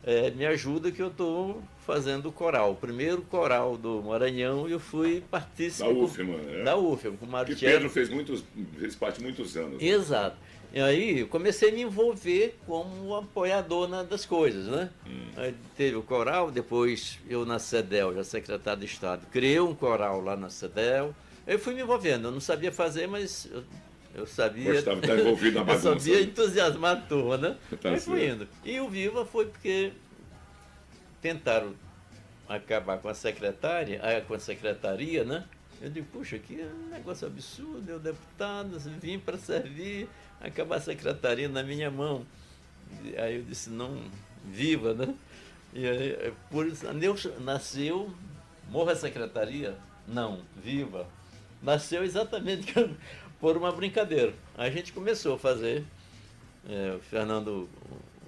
é, 0.03 0.31
me 0.31 0.45
ajuda 0.45 0.91
que 0.91 1.01
eu 1.01 1.07
estou 1.07 1.61
fazendo 1.85 2.29
o 2.29 2.31
coral. 2.31 2.71
O 2.71 2.75
primeiro 2.75 3.21
coral 3.23 3.77
do 3.77 4.01
Maranhão 4.03 4.67
eu 4.67 4.79
fui 4.79 5.23
participar. 5.29 5.91
Da 5.91 5.99
UFMA, 5.99 6.37
né? 6.37 6.63
Da 6.63 6.77
UFMA, 6.77 7.17
com 7.17 7.25
o 7.25 7.29
Mário 7.29 7.55
Que 7.55 7.65
Pedro 7.65 7.89
fez, 7.89 8.09
muitos, 8.09 8.43
fez 8.77 8.95
parte 8.95 9.21
muitos 9.21 9.57
anos. 9.57 9.81
Exato. 9.81 10.35
Né? 10.35 10.59
E 10.71 10.79
aí 10.79 11.19
eu 11.21 11.27
comecei 11.27 11.69
a 11.69 11.73
me 11.73 11.81
envolver 11.81 12.55
como 12.67 13.15
apoiador 13.15 13.87
na, 13.87 14.03
das 14.03 14.25
coisas, 14.25 14.67
né? 14.67 14.89
Hum. 15.07 15.27
Aí 15.35 15.55
teve 15.75 15.95
o 15.95 16.03
coral, 16.03 16.51
depois 16.51 17.19
eu 17.27 17.43
na 17.43 17.57
CEDEL, 17.57 18.13
já 18.13 18.23
secretário 18.23 18.81
de 18.81 18.85
Estado, 18.85 19.25
criei 19.31 19.59
um 19.59 19.73
coral 19.73 20.21
lá 20.21 20.35
na 20.35 20.49
CEDEL. 20.49 21.15
Eu 21.47 21.57
fui 21.57 21.73
me 21.73 21.81
envolvendo, 21.81 22.27
eu 22.27 22.31
não 22.31 22.39
sabia 22.39 22.71
fazer, 22.71 23.07
mas 23.07 23.49
eu, 24.13 24.25
sabia. 24.25 24.73
Gostava 24.73 24.99
de 24.99 25.07
estar 25.07 25.19
envolvido 25.19 25.59
na 25.59 25.63
bagunça. 25.63 25.89
eu 25.89 25.99
sabia 25.99 26.21
entusiasmar 26.21 26.97
a 26.97 27.01
turma, 27.01 27.37
né? 27.37 27.57
Tá 27.81 27.89
aí 27.89 27.99
fui 27.99 28.27
indo. 28.27 28.47
E 28.63 28.79
o 28.79 28.89
Viva 28.89 29.25
foi 29.25 29.45
porque 29.45 29.93
tentaram 31.21 31.73
acabar 32.47 32.97
com 32.97 33.09
a 33.09 33.13
secretária, 33.13 34.01
ah, 34.03 34.21
com 34.21 34.33
a 34.33 34.39
secretaria, 34.39 35.23
né? 35.23 35.45
Eu 35.81 35.89
digo, 35.89 36.07
puxa, 36.11 36.37
que 36.37 36.55
negócio 36.91 37.27
absurdo, 37.27 37.89
eu 37.89 37.99
deputado, 37.99 38.77
vim 38.99 39.17
para 39.17 39.37
servir 39.37 40.09
acabar 40.41 40.77
a 40.77 40.81
secretaria 40.81 41.47
na 41.47 41.63
minha 41.63 41.91
mão. 41.91 42.25
Aí 43.17 43.35
eu 43.37 43.43
disse, 43.43 43.69
não, 43.69 44.01
viva, 44.45 44.93
né? 44.93 45.13
E 45.73 45.87
aí, 45.87 46.11
é, 46.13 46.33
por 46.49 46.65
isso, 46.65 46.85
nasceu, 47.39 48.11
morra 48.69 48.93
a 48.93 48.95
secretaria? 48.95 49.77
Não, 50.07 50.41
viva. 50.63 51.07
Nasceu 51.61 52.03
exatamente 52.03 52.73
por 53.39 53.55
uma 53.57 53.71
brincadeira. 53.71 54.33
Aí 54.57 54.69
a 54.69 54.71
gente 54.71 54.91
começou 54.91 55.35
a 55.35 55.39
fazer, 55.39 55.83
é, 56.67 56.95
o 56.95 56.99
Fernando 56.99 57.69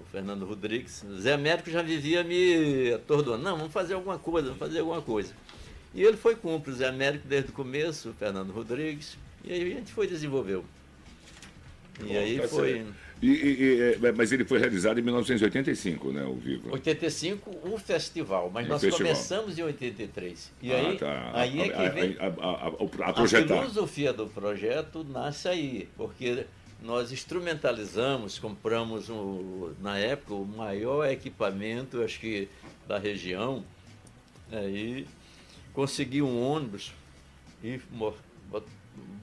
o 0.00 0.04
Fernando 0.10 0.44
Rodrigues, 0.44 1.04
Zé 1.20 1.32
Américo 1.32 1.70
já 1.70 1.82
vivia 1.82 2.22
me 2.24 2.92
atordoando, 2.92 3.42
não, 3.42 3.56
vamos 3.56 3.72
fazer 3.72 3.94
alguma 3.94 4.18
coisa, 4.18 4.48
vamos 4.48 4.58
fazer 4.58 4.80
alguma 4.80 5.00
coisa. 5.00 5.32
E 5.94 6.02
ele 6.02 6.16
foi 6.16 6.36
o 6.42 6.72
Zé 6.72 6.88
Américo 6.88 7.26
desde 7.26 7.50
o 7.50 7.54
começo, 7.54 8.10
o 8.10 8.14
Fernando 8.14 8.50
Rodrigues, 8.50 9.16
e 9.44 9.52
aí 9.52 9.72
a 9.72 9.76
gente 9.76 9.92
foi 9.92 10.06
desenvolveu. 10.06 10.64
E 12.00 12.04
Bom, 12.04 12.18
aí 12.18 12.48
foi. 12.48 12.86
E, 13.22 13.28
e, 13.28 13.30
e, 13.30 14.06
é, 14.06 14.12
mas 14.12 14.32
ele 14.32 14.44
foi 14.44 14.58
realizado 14.58 14.98
em 14.98 15.02
1985, 15.02 16.10
né, 16.10 16.24
o 16.24 16.34
Viva? 16.34 16.72
85, 16.72 17.50
o 17.68 17.78
festival, 17.78 18.50
mas 18.52 18.66
nós 18.66 18.80
festival. 18.80 19.12
começamos 19.12 19.56
em 19.56 19.62
83. 19.62 20.52
E 20.60 20.72
ah, 20.72 20.76
aí, 20.76 20.96
tá. 20.98 21.30
aí 21.32 21.60
é 21.60 21.68
que 21.68 21.88
vem. 21.90 22.16
A, 22.18 22.26
a, 22.26 23.06
a, 23.06 23.10
a, 23.10 23.26
filosofia 23.28 24.12
do 24.12 24.26
projeto 24.26 25.04
nasce 25.04 25.46
aí, 25.46 25.88
porque 25.96 26.46
nós 26.82 27.12
instrumentalizamos, 27.12 28.40
compramos 28.40 29.08
um, 29.08 29.72
na 29.80 29.96
época 29.98 30.34
o 30.34 30.44
maior 30.44 31.08
equipamento, 31.08 32.02
acho 32.02 32.18
que 32.18 32.48
da 32.88 32.98
região, 32.98 33.62
aí 34.50 35.06
consegui 35.72 36.20
um 36.20 36.42
ônibus 36.42 36.92
e 37.62 37.80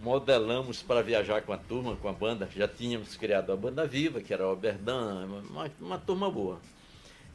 modelamos 0.02 0.82
para 0.82 1.02
viajar 1.02 1.42
com 1.42 1.54
a 1.54 1.58
turma, 1.58 1.96
com 1.96 2.08
a 2.08 2.14
banda. 2.14 2.50
Já 2.56 2.68
tínhamos 2.68 3.16
criado 3.16 3.52
a 3.52 3.56
banda 3.56 3.86
viva, 3.86 4.22
que 4.22 4.34
era 4.34 4.48
o 4.48 4.52
Oberdan, 4.52 5.26
uma, 5.50 5.72
uma 5.80 5.98
turma 5.98 6.30
boa. 6.30 6.60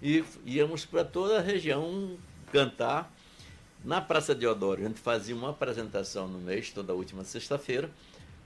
E 0.02 0.24
íamos 0.44 0.84
para 0.84 1.04
toda 1.04 1.38
a 1.38 1.42
região 1.42 2.16
cantar. 2.50 3.12
Na 3.84 4.00
Praça 4.00 4.34
de 4.34 4.46
Odoro, 4.46 4.80
a 4.80 4.88
gente 4.88 4.98
fazia 4.98 5.34
uma 5.36 5.50
apresentação 5.50 6.26
no 6.26 6.38
mês, 6.38 6.70
toda 6.70 6.94
última 6.94 7.22
sexta-feira, 7.22 7.90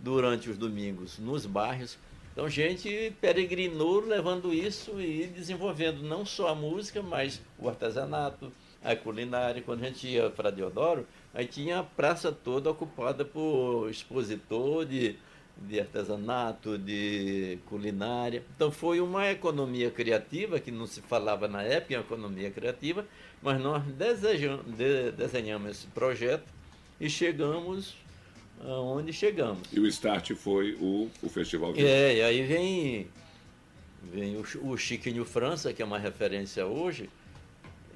durante 0.01 0.51
os 0.51 0.59
domingos 0.59 1.17
nos 1.19 1.47
bairros. 1.47 1.97
Então, 2.33 2.49
gente 2.49 3.13
peregrinou 3.21 4.01
levando 4.01 4.53
isso 4.53 5.01
e 5.01 5.27
desenvolvendo 5.27 6.03
não 6.03 6.27
só 6.27 6.49
a 6.49 6.55
música, 6.55 7.03
mas 7.03 7.41
o 7.59 7.69
artesanato, 7.69 8.53
a 8.83 8.95
culinária. 8.95 9.63
Quando 9.63 9.83
a 9.83 9.87
gente 9.89 10.07
ia 10.07 10.31
para 10.31 10.51
Deodoro, 10.51 11.07
Aí 11.39 11.47
tinha 11.47 11.79
a 11.79 11.83
praça 11.85 12.33
toda 12.33 12.69
ocupada 12.69 13.25
por 13.25 13.89
expositor 13.89 14.85
de, 14.85 15.15
de 15.57 15.79
artesanato, 15.79 16.77
de 16.77 17.61
culinária. 17.67 18.43
Então 18.57 18.73
foi 18.73 19.01
uma 19.01 19.31
economia 19.31 19.89
criativa, 19.89 20.59
que 20.59 20.73
não 20.73 20.85
se 20.85 21.01
falava 21.01 21.47
na 21.47 21.63
época 21.63 21.95
em 21.95 21.97
economia 21.97 22.51
criativa, 22.51 23.07
mas 23.41 23.61
nós 23.61 23.85
desejamos, 23.85 24.67
de, 24.67 25.13
desenhamos 25.13 25.71
esse 25.71 25.87
projeto 25.87 26.43
e 27.01 27.09
chegamos 27.09 27.95
aonde 28.61 29.13
chegamos. 29.13 29.61
E 29.73 29.79
o 29.79 29.87
start 29.87 30.33
foi 30.35 30.77
o, 30.81 31.09
o 31.23 31.29
Festival 31.29 31.73
Viva. 31.73 31.87
É, 31.87 32.17
e 32.17 32.23
aí 32.23 32.43
vem, 32.45 33.07
vem 34.13 34.37
o, 34.37 34.73
o 34.73 34.77
Chiquinho 34.77 35.25
França, 35.25 35.73
que 35.73 35.83
é 35.83 35.85
uma 35.85 36.01
referência 36.01 36.67
hoje, 36.67 37.09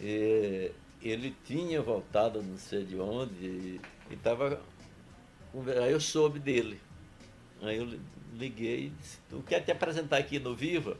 e, 0.01 0.71
ele 1.03 1.35
tinha 1.45 1.81
voltado 1.83 2.43
não 2.43 2.57
sei 2.57 2.85
de 2.85 2.97
onde 2.99 3.33
e 3.45 3.81
estava. 4.11 4.61
Aí 5.83 5.93
eu 5.93 6.01
soube 6.01 6.39
dele. 6.39 6.81
Aí 7.61 7.77
eu 7.77 7.89
liguei 8.35 8.87
e 8.87 8.89
disse, 8.91 9.19
tu 9.29 9.43
quer 9.47 9.61
te 9.61 9.71
apresentar 9.71 10.17
aqui 10.19 10.39
no 10.39 10.55
Viva? 10.55 10.97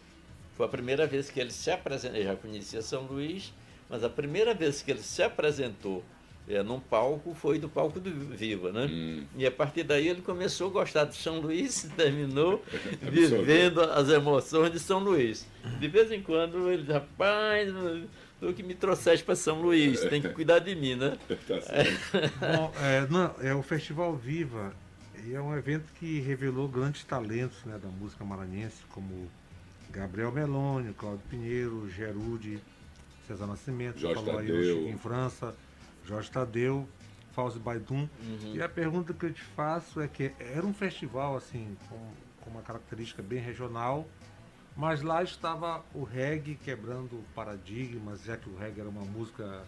Foi 0.55 0.67
a 0.67 0.69
primeira 0.69 1.07
vez 1.07 1.31
que 1.31 1.41
ele 1.41 1.51
se 1.51 1.71
apresentou, 1.71 2.19
eu 2.19 2.25
já 2.25 2.37
conhecia 2.37 2.83
São 2.83 3.03
Luís, 3.03 3.53
mas 3.89 4.05
a 4.05 4.09
primeira 4.09 4.55
vez 4.55 4.83
que 4.83 4.91
ele 4.91 5.03
se 5.03 5.23
apresentou 5.23 6.05
é, 6.49 6.63
num 6.63 6.81
palco 6.81 7.35
foi 7.35 7.59
do 7.59 7.69
palco 7.69 7.99
do 7.99 8.11
Viva, 8.11 8.73
né? 8.73 8.87
Hum. 8.91 9.25
E 9.37 9.47
a 9.47 9.51
partir 9.51 9.85
daí 9.85 10.09
ele 10.09 10.23
começou 10.23 10.69
a 10.69 10.71
gostar 10.71 11.05
de 11.05 11.17
São 11.17 11.41
Luís 11.41 11.85
e 11.85 11.89
terminou 11.91 12.63
vivendo 13.01 13.81
as 13.81 14.09
emoções 14.09 14.73
de 14.73 14.79
São 14.79 14.99
Luís. 14.99 15.47
De 15.79 15.89
vez 15.89 16.11
em 16.13 16.21
quando 16.21 16.71
ele 16.71 16.93
rapaz, 16.93 17.69
tu 18.43 18.53
que 18.53 18.63
me 18.63 18.75
trouxeste 18.75 19.25
para 19.25 19.37
São 19.37 19.63
Luís, 19.63 20.01
tem 20.01 20.21
que 20.21 20.29
cuidar 20.31 20.59
de 20.59 20.75
mim, 20.75 20.97
né? 20.97 21.17
Tá 21.47 22.57
Bom, 22.57 22.73
é, 22.83 23.07
não, 23.09 23.35
é 23.41 23.55
o 23.55 23.63
Festival 23.63 24.17
Viva 24.17 24.75
é 25.31 25.41
um 25.41 25.57
evento 25.57 25.93
que 25.95 26.19
revelou 26.19 26.67
grandes 26.67 27.05
talentos 27.05 27.65
né, 27.65 27.79
da 27.79 27.89
música 27.89 28.25
maranhense, 28.25 28.83
como 28.91 29.31
Gabriel 29.91 30.33
Melônio, 30.33 30.93
Cláudio 30.95 31.23
Pinheiro, 31.31 31.89
Gerude, 31.89 32.59
César 33.29 33.47
Nascimento, 33.47 34.01
Jorge 34.01 34.17
falou 34.17 34.41
Tadeu. 34.41 34.57
aí 34.57 34.91
em 34.91 34.99
França, 34.99 35.55
Jorge 36.05 36.29
Tadeu, 36.29 36.89
Fausto 37.31 37.61
Baidum. 37.61 38.09
Uhum. 38.21 38.55
E 38.55 38.61
a 38.61 38.69
pergunta 38.69 39.15
que 39.15 39.27
eu 39.27 39.33
te 39.33 39.43
faço 39.43 40.01
é 40.01 40.09
que 40.09 40.33
era 40.41 40.67
um 40.67 40.75
festival 40.75 41.37
assim 41.37 41.77
com, 41.89 42.01
com 42.41 42.51
uma 42.51 42.63
característica 42.63 43.23
bem 43.23 43.39
regional, 43.39 44.09
mas 44.77 45.03
lá 45.03 45.23
estava 45.23 45.85
o 45.95 46.03
reggae 46.03 46.55
quebrando 46.55 47.23
paradigmas, 47.35 48.23
já 48.25 48.37
que 48.37 48.49
o 48.49 48.57
reggae 48.57 48.81
era 48.81 48.89
uma 48.89 49.05
música 49.05 49.63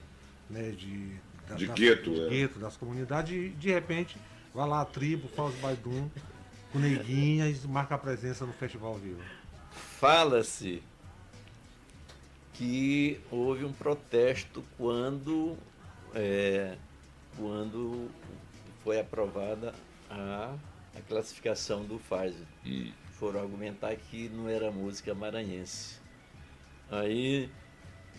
né, 0.48 0.70
de, 0.70 1.16
da, 1.48 1.54
de, 1.56 1.66
gueto, 1.68 2.10
de 2.10 2.22
é. 2.22 2.28
gueto, 2.28 2.58
das 2.58 2.76
comunidades, 2.76 3.32
e 3.32 3.48
de 3.50 3.70
repente 3.70 4.16
vai 4.54 4.66
lá 4.66 4.80
a 4.80 4.84
tribo, 4.84 5.28
Fausto 5.28 5.60
Baidum, 5.60 6.08
com 6.72 6.78
neguinhas, 6.78 7.64
marca 7.64 7.94
a 7.94 7.98
presença 7.98 8.46
no 8.46 8.52
Festival 8.52 8.94
Vivo. 8.94 9.20
Fala-se 9.70 10.82
que 12.54 13.20
houve 13.30 13.64
um 13.64 13.72
protesto 13.72 14.64
quando, 14.76 15.56
é, 16.14 16.76
quando 17.36 18.08
foi 18.82 19.00
aprovada 19.00 19.74
a, 20.08 20.54
a 20.96 21.00
classificação 21.02 21.84
do 21.84 21.98
Pfizer. 21.98 22.46
Hum 22.64 23.03
foram 23.24 23.40
argumentar 23.40 23.96
que 23.96 24.28
não 24.28 24.50
era 24.50 24.70
música 24.70 25.14
maranhense. 25.14 25.98
Aí 26.90 27.48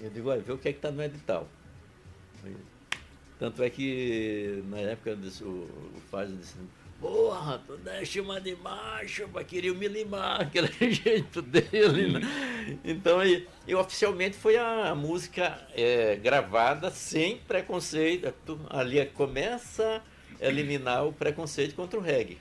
eu 0.01 0.09
digo, 0.09 0.29
olha, 0.29 0.41
vê 0.41 0.51
o 0.51 0.57
que 0.57 0.69
é 0.69 0.71
que 0.71 0.79
está 0.79 0.89
no 0.89 1.03
edital. 1.03 1.47
Aí, 2.43 2.55
tanto 3.37 3.61
é 3.61 3.69
que 3.69 4.63
na 4.67 4.79
época 4.79 5.15
disse, 5.15 5.43
o, 5.43 5.69
o 5.95 6.01
Fábio 6.09 6.35
disse, 6.37 6.55
porra, 6.99 7.61
tu 7.67 7.77
deixa 7.77 8.19
uma 8.19 8.41
de 8.41 8.55
macho, 8.55 9.27
para 9.27 9.43
querer 9.43 9.75
me 9.75 9.87
limar, 9.87 10.41
aquele 10.49 10.91
jeito 10.91 11.39
dele. 11.39 12.13
Né? 12.13 12.21
Então, 12.83 13.23
e, 13.23 13.47
e, 13.67 13.75
oficialmente 13.75 14.35
foi 14.35 14.57
a, 14.57 14.89
a 14.89 14.95
música 14.95 15.67
é, 15.75 16.15
gravada 16.15 16.89
sem 16.89 17.37
preconceito. 17.37 18.33
Ali 18.71 19.05
começa 19.05 20.01
a 20.41 20.45
eliminar 20.47 21.05
o 21.05 21.13
preconceito 21.13 21.75
contra 21.75 21.99
o 21.99 22.01
reggae. 22.01 22.39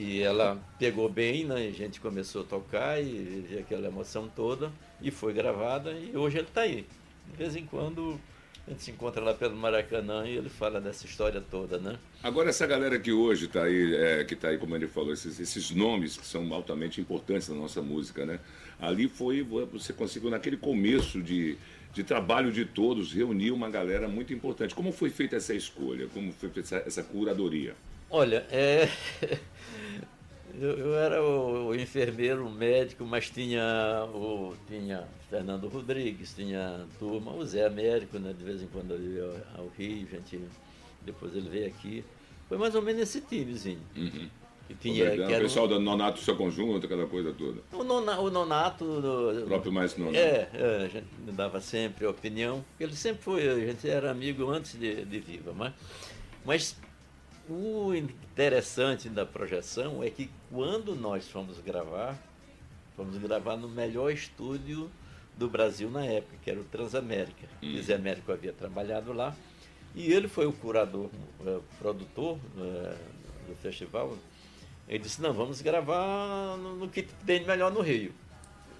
E 0.00 0.22
ela 0.22 0.58
pegou 0.78 1.10
bem, 1.10 1.44
né? 1.44 1.56
A 1.56 1.72
gente 1.72 2.00
começou 2.00 2.40
a 2.40 2.44
tocar 2.44 2.98
e 3.02 3.58
aquela 3.60 3.88
emoção 3.88 4.30
toda 4.34 4.72
e 5.02 5.10
foi 5.10 5.34
gravada 5.34 5.92
e 5.92 6.16
hoje 6.16 6.38
ele 6.38 6.46
está 6.46 6.62
aí. 6.62 6.86
De 7.30 7.36
vez 7.36 7.54
em 7.54 7.66
quando 7.66 8.18
a 8.66 8.70
gente 8.70 8.82
se 8.82 8.90
encontra 8.92 9.22
lá 9.22 9.34
pelo 9.34 9.54
Maracanã 9.54 10.26
e 10.26 10.38
ele 10.38 10.48
fala 10.48 10.80
dessa 10.80 11.04
história 11.04 11.38
toda, 11.50 11.76
né? 11.76 11.98
Agora 12.22 12.48
essa 12.48 12.66
galera 12.66 12.98
que 12.98 13.12
hoje 13.12 13.44
está 13.44 13.64
aí, 13.64 13.94
é, 13.94 14.24
que 14.24 14.32
está 14.32 14.48
aí, 14.48 14.56
como 14.56 14.74
ele 14.74 14.88
falou, 14.88 15.12
esses, 15.12 15.38
esses 15.38 15.70
nomes 15.70 16.16
que 16.16 16.26
são 16.26 16.50
altamente 16.54 16.98
importantes 16.98 17.50
na 17.50 17.56
nossa 17.56 17.82
música, 17.82 18.24
né? 18.24 18.40
Ali 18.80 19.06
foi, 19.06 19.42
você 19.42 19.92
conseguiu 19.92 20.30
naquele 20.30 20.56
começo 20.56 21.20
de, 21.20 21.58
de 21.92 22.02
trabalho 22.02 22.50
de 22.50 22.64
todos, 22.64 23.12
reunir 23.12 23.50
uma 23.50 23.68
galera 23.68 24.08
muito 24.08 24.32
importante. 24.32 24.74
Como 24.74 24.92
foi 24.92 25.10
feita 25.10 25.36
essa 25.36 25.52
escolha? 25.52 26.08
Como 26.14 26.32
foi 26.32 26.48
feita 26.48 26.60
essa, 26.74 26.88
essa 26.88 27.02
curadoria? 27.02 27.74
Olha, 28.08 28.46
é... 28.50 28.88
eu, 30.60 30.76
eu, 30.76 30.94
era 30.94 31.22
o, 31.22 31.68
o, 31.68 31.74
enfermeiro, 31.74 32.46
o 32.46 32.50
médico, 32.50 33.04
mas 33.06 33.30
tinha 33.30 34.06
o 34.12 34.52
tinha 34.68 35.08
Fernando 35.30 35.68
Rodrigues, 35.68 36.34
tinha 36.34 36.86
turma, 36.98 37.32
o 37.32 37.42
Zé 37.46 37.64
Américo, 37.64 38.18
né? 38.18 38.34
De 38.36 38.44
vez 38.44 38.62
em 38.62 38.66
quando 38.66 38.92
ele 38.92 39.16
ia 39.16 39.42
ao 39.56 39.68
Rio, 39.68 40.06
gente, 40.06 40.38
depois 41.00 41.34
ele 41.34 41.48
veio 41.48 41.66
aqui. 41.66 42.04
Foi 42.46 42.58
mais 42.58 42.74
ou 42.74 42.82
menos 42.82 43.00
esse 43.00 43.22
timezinho. 43.22 43.80
Uhum. 43.96 44.28
Que 44.68 44.74
tinha, 44.74 45.12
o, 45.12 45.26
que 45.26 45.34
o 45.34 45.40
pessoal 45.40 45.66
do 45.66 45.80
Nonato 45.80 46.20
seu 46.20 46.36
conjunto, 46.36 46.84
aquela 46.84 47.06
coisa 47.06 47.32
toda. 47.32 47.62
O, 47.72 47.82
nona, 47.82 48.20
o 48.20 48.30
Nonato. 48.30 48.84
O 48.84 49.46
próprio 49.46 49.72
mais 49.72 49.96
Nonato. 49.96 50.16
É, 50.16 50.48
é, 50.52 50.84
a 50.84 50.88
gente 50.88 51.06
dava 51.32 51.58
sempre 51.60 52.06
opinião. 52.06 52.62
Ele 52.78 52.94
sempre 52.94 53.22
foi, 53.22 53.48
a 53.48 53.66
gente 53.66 53.88
era 53.88 54.10
amigo 54.10 54.48
antes 54.50 54.78
de, 54.78 55.06
de 55.06 55.20
Viva, 55.20 55.54
mas, 55.56 55.72
mas 56.44 56.76
o 57.50 57.94
interessante 57.94 59.08
da 59.08 59.26
projeção 59.26 60.04
é 60.04 60.10
que 60.10 60.30
quando 60.50 60.94
nós 60.94 61.28
fomos 61.28 61.58
gravar, 61.58 62.16
fomos 62.96 63.16
gravar 63.18 63.56
no 63.56 63.68
melhor 63.68 64.12
estúdio 64.12 64.90
do 65.36 65.48
Brasil 65.48 65.90
na 65.90 66.04
época, 66.04 66.36
que 66.42 66.50
era 66.50 66.60
o 66.60 66.64
Transamérica. 66.64 67.48
Hum. 67.62 67.76
O 67.76 67.82
Zé 67.82 67.94
Américo 67.94 68.30
havia 68.30 68.52
trabalhado 68.52 69.12
lá 69.12 69.34
e 69.94 70.12
ele 70.12 70.28
foi 70.28 70.46
o 70.46 70.52
curador, 70.52 71.10
o 71.40 71.48
eh, 71.48 71.60
produtor 71.78 72.38
é, 72.56 72.96
do 73.48 73.56
festival. 73.56 74.16
Ele 74.88 75.00
disse, 75.00 75.20
não, 75.20 75.32
vamos 75.32 75.60
gravar 75.60 76.56
no, 76.56 76.76
no 76.76 76.88
que 76.88 77.02
tem 77.02 77.44
melhor 77.44 77.72
no 77.72 77.80
Rio. 77.80 78.12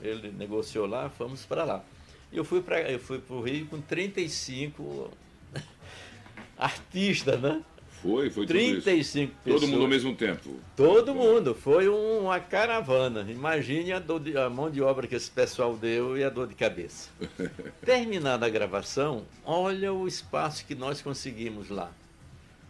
Ele 0.01 0.31
negociou 0.31 0.87
lá, 0.87 1.11
fomos 1.11 1.45
para 1.45 1.65
lá. 1.65 1.85
E 2.31 2.37
eu 2.37 2.45
fui 2.45 2.63
para 2.63 2.81
eu 2.91 3.01
fui 3.01 3.19
para 3.19 3.35
o 3.35 3.43
Rio 3.43 3.67
com 3.67 3.81
35 3.81 5.11
artistas, 6.57 7.41
né? 7.41 7.65
Foi, 8.03 8.31
foi 8.31 8.47
35 8.47 9.35
pessoas. 9.45 9.61
Todo 9.61 9.71
mundo 9.71 9.83
ao 9.83 9.89
mesmo 9.89 10.15
tempo. 10.15 10.57
Todo 10.75 11.15
mundo. 11.15 11.55
Foi 11.55 11.87
uma 11.87 12.41
caravana. 12.41 13.27
Imagine 13.31 13.93
a, 13.93 13.99
de, 13.99 14.39
a, 14.39 14.49
mão 14.49 14.71
de 14.71 14.81
obra 14.81 15.07
que 15.07 15.15
esse 15.15 15.31
pessoal 15.31 15.77
deu 15.77 16.17
e 16.17 16.25
a 16.25 16.31
dor 16.31 16.47
de 16.47 16.55
cabeça. 16.55 17.11
Terminada 17.85 18.47
a 18.47 18.49
gravação, 18.49 19.25
olha 19.45 19.93
o 19.93 20.09
espaço 20.09 20.65
que 20.65 20.75
nós 20.75 21.03
conseguimos 21.03 21.69
lá. 21.69 21.93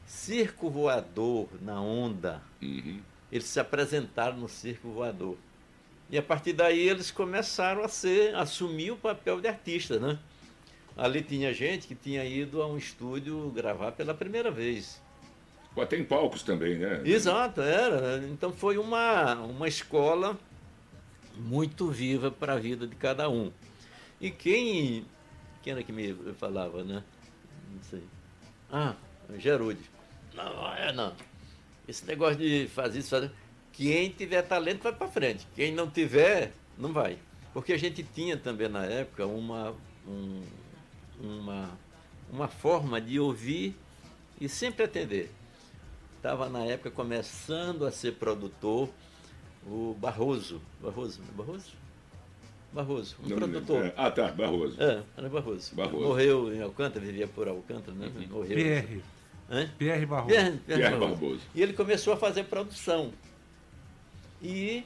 circo 0.04 0.68
voador 0.68 1.48
na 1.62 1.80
onda. 1.80 2.42
Uhum. 2.60 3.00
Eles 3.30 3.46
se 3.46 3.60
apresentaram 3.60 4.36
no 4.36 4.48
circo 4.48 4.88
voador. 4.88 5.36
E 6.10 6.18
a 6.18 6.22
partir 6.22 6.52
daí 6.52 6.88
eles 6.88 7.12
começaram 7.12 7.84
a 7.84 7.88
ser, 7.88 8.34
a 8.34 8.40
assumir 8.40 8.90
o 8.90 8.96
papel 8.96 9.40
de 9.40 9.46
artista, 9.46 10.00
né? 10.00 10.18
Ali 10.96 11.22
tinha 11.22 11.54
gente 11.54 11.86
que 11.86 11.94
tinha 11.94 12.24
ido 12.24 12.60
a 12.60 12.66
um 12.66 12.76
estúdio 12.76 13.48
gravar 13.50 13.92
pela 13.92 14.12
primeira 14.12 14.50
vez. 14.50 15.00
Pô, 15.74 15.86
tem 15.86 16.04
palcos 16.04 16.42
também, 16.42 16.78
né? 16.78 17.00
Exato, 17.04 17.60
era. 17.60 18.18
Então 18.26 18.52
foi 18.52 18.76
uma, 18.76 19.34
uma 19.34 19.68
escola 19.68 20.38
muito 21.36 21.88
viva 21.90 22.30
para 22.30 22.54
a 22.54 22.58
vida 22.58 22.86
de 22.86 22.96
cada 22.96 23.28
um. 23.28 23.52
E 24.20 24.30
quem. 24.30 25.06
Quem 25.62 25.72
era 25.72 25.82
que 25.82 25.92
me 25.92 26.14
falava, 26.34 26.82
né? 26.82 27.02
Não 27.70 27.82
sei. 27.82 28.02
Ah, 28.72 28.94
Gerude. 29.38 29.80
Não, 30.34 30.74
é 30.74 30.92
não. 30.92 31.14
Esse 31.86 32.04
negócio 32.06 32.36
de 32.36 32.68
fazer 32.68 32.98
isso, 32.98 33.10
fazer. 33.10 33.30
Quem 33.72 34.10
tiver 34.10 34.42
talento 34.42 34.82
vai 34.82 34.92
para 34.92 35.08
frente. 35.08 35.46
Quem 35.54 35.72
não 35.72 35.88
tiver, 35.88 36.52
não 36.76 36.92
vai. 36.92 37.18
Porque 37.52 37.72
a 37.72 37.78
gente 37.78 38.02
tinha 38.02 38.36
também 38.36 38.68
na 38.68 38.84
época 38.84 39.26
uma, 39.26 39.74
um, 40.06 40.42
uma, 41.20 41.70
uma 42.30 42.48
forma 42.48 43.00
de 43.00 43.18
ouvir 43.18 43.74
e 44.40 44.48
sempre 44.48 44.84
atender. 44.84 45.30
Estava 46.20 46.50
na 46.50 46.66
época 46.66 46.90
começando 46.90 47.86
a 47.86 47.90
ser 47.90 48.16
produtor 48.16 48.90
o 49.66 49.96
Barroso. 49.98 50.60
Barroso, 50.78 51.18
é 51.26 51.32
Barroso? 51.32 51.72
Barroso, 52.70 53.16
um 53.24 53.28
não 53.30 53.36
produtor. 53.38 53.86
É. 53.86 53.94
Ah, 53.96 54.10
tá, 54.10 54.30
Barroso. 54.30 54.76
É, 54.78 55.02
era 55.16 55.28
Barroso. 55.30 55.74
Barroso. 55.74 56.06
Morreu 56.06 56.54
em 56.54 56.60
Alcântara, 56.60 57.02
vivia 57.02 57.26
por 57.26 57.48
Alcântara, 57.48 57.96
né? 57.96 58.12
Uhum. 58.14 58.26
Morreu. 58.36 58.54
Pierre. 58.54 59.02
Hã? 59.50 59.70
Pierre 59.78 60.04
Barroso. 60.04 60.28
Pierre, 60.28 60.50
Pierre, 60.58 60.82
Pierre 60.82 60.98
Barroso. 60.98 61.20
Barroso. 61.22 61.40
E 61.54 61.62
ele 61.62 61.72
começou 61.72 62.12
a 62.12 62.16
fazer 62.18 62.44
produção. 62.44 63.12
E, 64.42 64.84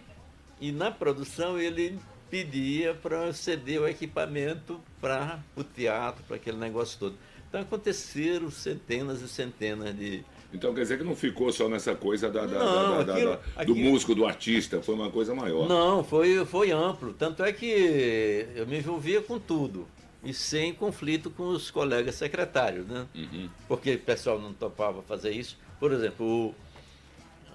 e 0.60 0.70
na 0.70 0.92
produção 0.92 1.58
ele 1.58 1.98
pedia 2.30 2.94
para 2.94 3.32
ceder 3.32 3.82
o 3.82 3.88
equipamento 3.88 4.80
para 5.00 5.42
o 5.56 5.64
teatro, 5.64 6.22
para 6.28 6.36
aquele 6.36 6.58
negócio 6.58 6.96
todo. 6.96 7.18
Então 7.48 7.60
aconteceram 7.60 8.52
centenas 8.52 9.20
e 9.20 9.28
centenas 9.28 9.96
de. 9.96 10.24
Então 10.54 10.72
quer 10.72 10.82
dizer 10.82 10.98
que 10.98 11.04
não 11.04 11.16
ficou 11.16 11.52
só 11.52 11.68
nessa 11.68 11.96
coisa 11.96 12.30
da, 12.30 12.46
da, 12.46 12.58
não, 12.58 13.04
da, 13.04 13.12
aquilo, 13.12 13.32
do 13.32 13.40
aquilo... 13.56 13.76
músico, 13.76 14.14
do 14.14 14.24
artista, 14.24 14.80
foi 14.80 14.94
uma 14.94 15.10
coisa 15.10 15.34
maior. 15.34 15.68
Não, 15.68 16.04
foi, 16.04 16.44
foi 16.46 16.70
amplo. 16.70 17.12
Tanto 17.12 17.42
é 17.42 17.52
que 17.52 18.46
eu 18.54 18.64
me 18.64 18.78
envolvia 18.78 19.20
com 19.20 19.38
tudo. 19.38 19.88
E 20.22 20.32
sem 20.32 20.72
conflito 20.72 21.28
com 21.28 21.48
os 21.48 21.70
colegas 21.70 22.14
secretários, 22.14 22.86
né? 22.86 23.06
Uhum. 23.14 23.50
Porque 23.68 23.94
o 23.94 23.98
pessoal 23.98 24.40
não 24.40 24.54
topava 24.54 25.02
fazer 25.02 25.32
isso. 25.32 25.58
Por 25.78 25.92
exemplo, 25.92 26.24
o 26.24 26.54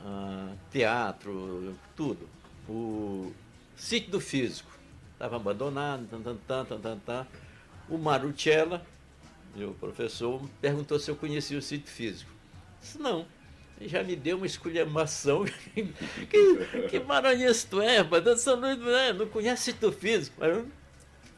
uh, 0.06 0.58
teatro, 0.70 1.74
tudo. 1.96 2.28
O 2.68 3.32
sítio 3.76 4.12
do 4.12 4.20
físico 4.20 4.70
estava 5.14 5.38
abandonado, 5.38 6.06
tan, 6.08 6.22
tan, 6.22 6.66
tan, 6.66 6.80
tan, 6.80 6.98
tan. 7.00 7.28
O 7.90 7.98
Marucella, 7.98 8.86
meu 9.56 9.74
professor, 9.80 10.42
perguntou 10.62 11.00
se 11.00 11.10
eu 11.10 11.16
conhecia 11.16 11.58
o 11.58 11.62
sítio 11.62 11.92
físico. 11.92 12.39
Disse, 12.82 13.00
não. 13.00 13.26
Já 13.82 14.04
me 14.04 14.16
deu 14.16 14.38
uma 14.38 14.46
esculhambação. 14.46 15.46
que, 15.74 16.88
que 16.90 17.00
maranhense 17.00 17.66
tu 17.68 17.82
é, 17.82 18.00
rapaz? 18.00 18.46
Não, 18.46 18.58
não, 18.58 19.14
não 19.14 19.28
conhece 19.28 19.72
sítio 19.72 19.92
físico. 19.92 20.36
Mas, 20.40 20.66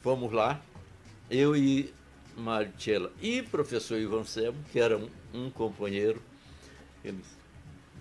vamos 0.03 0.31
lá. 0.31 0.59
Eu 1.29 1.55
e 1.55 1.93
Maricela 2.35 3.11
e 3.21 3.41
professor 3.43 3.99
Ivan 3.99 4.23
Sebo, 4.23 4.57
que 4.71 4.79
era 4.79 4.97
um, 4.97 5.09
um 5.33 5.49
companheiro, 5.49 6.21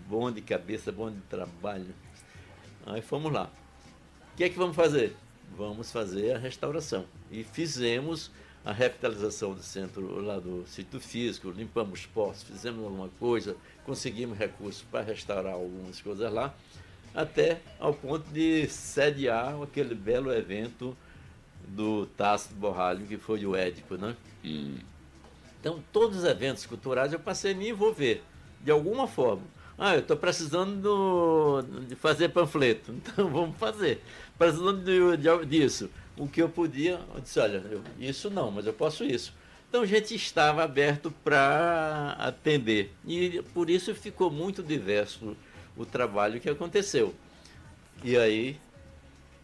bom 0.09 0.33
de 0.33 0.40
cabeça, 0.40 0.90
bom 0.90 1.11
de 1.11 1.20
trabalho. 1.22 1.94
Aí 2.87 3.03
fomos 3.03 3.33
lá. 3.33 3.50
O 4.33 4.37
que 4.37 4.44
é 4.44 4.48
que 4.48 4.57
vamos 4.57 4.74
fazer? 4.74 5.14
vamos 5.57 5.90
fazer 5.90 6.37
a 6.37 6.38
restauração. 6.38 7.05
E 7.31 7.44
fizemos 7.44 8.31
a 8.64 8.73
revitalização 8.73 9.55
do 9.55 9.62
centro 9.62 10.20
lá 10.20 10.38
do 10.38 10.64
sítio 10.66 11.01
físico, 11.01 11.51
limpamos 11.51 12.07
postos, 12.07 12.49
fizemos 12.49 12.85
alguma 12.85 13.09
coisa, 13.18 13.57
conseguimos 13.85 14.37
recursos 14.37 14.83
para 14.83 15.03
restaurar 15.03 15.55
algumas 15.55 16.01
coisas 16.01 16.31
lá, 16.33 16.55
até 17.14 17.61
ao 17.79 17.94
ponto 17.94 18.29
de 18.31 18.68
sediar 18.68 19.61
aquele 19.62 19.94
belo 19.94 20.33
evento 20.33 20.96
do 21.66 22.07
Tácito 22.07 22.55
Borralho, 22.55 23.07
que 23.07 23.16
foi 23.16 23.44
o 23.46 23.57
Édipo, 23.57 23.96
né? 23.96 24.16
Hum. 24.44 24.77
Então, 25.61 25.83
todos 25.92 26.18
os 26.18 26.25
eventos 26.25 26.64
culturais 26.66 27.12
eu 27.12 27.20
passei 27.20 27.53
a 27.53 27.55
me 27.55 27.68
envolver, 27.68 28.23
de 28.62 28.70
alguma 28.70 29.07
forma. 29.07 29.42
Ah, 29.79 29.94
eu 29.94 30.01
estou 30.01 30.16
precisando 30.16 31.62
de 31.88 31.96
fazer 31.96 32.29
panfleto, 32.29 32.92
então 32.96 33.31
vamos 33.31 33.57
fazer. 33.57 34.03
Precisando 34.38 34.85
de, 34.85 35.16
de, 35.16 35.46
disso. 35.46 35.90
O 36.16 36.29
que 36.29 36.42
eu 36.42 36.49
podia, 36.49 37.01
eu 37.14 37.20
disse, 37.20 37.38
olha, 37.40 37.64
eu, 37.70 37.83
isso 37.99 38.31
não, 38.31 38.51
mas 38.51 38.66
eu 38.66 38.73
posso 38.73 39.05
isso. 39.05 39.33
Então 39.68 39.83
a 39.83 39.87
gente 39.87 40.14
estava 40.14 40.64
aberto 40.64 41.12
para 41.23 42.16
atender. 42.18 42.92
E 43.07 43.40
por 43.55 43.70
isso 43.70 43.94
ficou 43.94 44.31
muito 44.31 44.62
diverso 44.62 45.37
o 45.77 45.87
trabalho 45.87 46.40
que 46.40 46.51
aconteceu. 46.51 47.14
E 48.03 48.16
aí, 48.16 48.59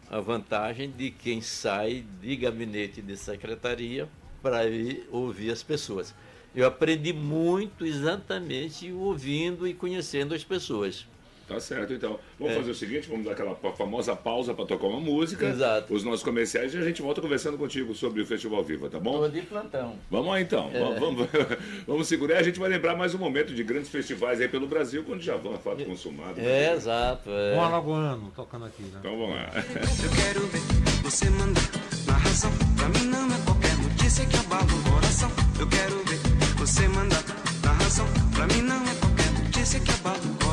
a 0.09 0.19
vantagem 0.19 0.91
de 0.91 1.11
quem 1.11 1.41
sai 1.41 2.05
de 2.21 2.35
gabinete 2.35 3.01
de 3.01 3.15
secretaria 3.15 4.09
para 4.41 4.65
ir 4.67 5.07
ouvir 5.11 5.51
as 5.51 5.63
pessoas. 5.63 6.13
Eu 6.55 6.65
aprendi 6.67 7.13
muito 7.13 7.85
exatamente 7.85 8.91
ouvindo 8.91 9.67
e 9.67 9.73
conhecendo 9.73 10.33
as 10.33 10.43
pessoas. 10.43 11.05
Tá 11.47 11.59
certo, 11.61 11.93
então. 11.93 12.19
Vamos 12.37 12.53
é. 12.53 12.57
fazer 12.57 12.71
o 12.71 12.75
seguinte, 12.75 13.07
vamos 13.07 13.25
dar 13.25 13.31
aquela 13.31 13.55
famosa 13.55 14.15
pausa 14.15 14.53
para 14.53 14.65
tocar 14.65 14.87
uma 14.87 14.99
música. 14.99 15.47
Exato. 15.47 15.93
Os 15.93 16.03
nossos 16.03 16.21
comerciais 16.21 16.73
e 16.73 16.77
a 16.77 16.81
gente 16.81 17.01
volta 17.01 17.21
conversando 17.21 17.57
contigo 17.57 17.95
sobre 17.95 18.21
o 18.21 18.25
Festival 18.25 18.61
Viva, 18.63 18.89
tá 18.89 18.99
bom? 18.99 19.13
Estou 19.13 19.29
de 19.29 19.41
plantão. 19.43 19.95
Vamos 20.11 20.27
lá 20.27 20.41
então. 20.41 20.69
É. 20.73 20.79
Vamos, 20.79 20.99
vamos, 20.99 21.27
vamos 21.87 22.07
segurar. 22.07 22.39
A 22.39 22.43
gente 22.43 22.59
vai 22.59 22.69
lembrar 22.69 22.97
mais 22.97 23.15
um 23.15 23.17
momento 23.17 23.53
de 23.53 23.63
grandes 23.63 23.89
festivais 23.89 24.41
aí 24.41 24.49
pelo 24.49 24.67
Brasil, 24.67 25.03
quando 25.05 25.21
já 25.21 25.37
vão 25.37 25.55
a 25.55 25.57
fato 25.57 25.85
consumado. 25.85 26.39
É, 26.39 26.73
exato. 26.73 27.29
É. 27.29 27.55
Um 27.55 27.61
alagoano 27.61 28.31
tocando 28.35 28.65
aqui, 28.65 28.83
né? 28.83 28.97
Então 28.99 29.17
vamos 29.17 29.35
lá. 29.35 29.49
Eu 30.03 30.09
quero 30.23 30.47
ver 30.47 30.61
você 31.01 31.29
mandar 31.29 31.61
narração. 32.05 32.51
Pra 32.75 32.89
mim 32.89 33.05
não 33.05 33.25
é 33.33 33.39
qualquer 33.45 33.77
notícia 33.77 34.25
que 34.25 34.35
abala 34.37 34.63
o 34.65 34.91
coração. 34.91 35.31
Eu 35.59 35.67
quero 35.67 35.97
ver 36.03 36.19
você 36.57 36.87
mandar 36.89 37.23
narração. 37.63 38.05
Pra 38.35 38.45
mim 38.47 38.61
não 38.61 38.83
é 38.83 38.95
qualquer 38.95 39.31
notícia 39.43 39.79
que 39.79 39.91
abala 39.91 40.17
o 40.17 40.27
coração. 40.35 40.46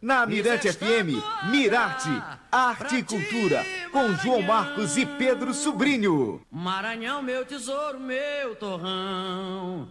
Na 0.00 0.26
Mirante 0.26 0.70
FM, 0.70 1.16
Mirarte, 1.50 2.10
Arte 2.52 2.96
e 2.96 3.02
Cultura, 3.02 3.64
com 3.90 4.14
João 4.16 4.42
Marcos 4.42 4.98
e 4.98 5.06
Pedro 5.06 5.54
Sobrinho. 5.54 6.42
Maranhão, 6.50 7.22
meu 7.22 7.46
tesouro, 7.46 7.98
meu 7.98 8.54
torrão. 8.56 9.88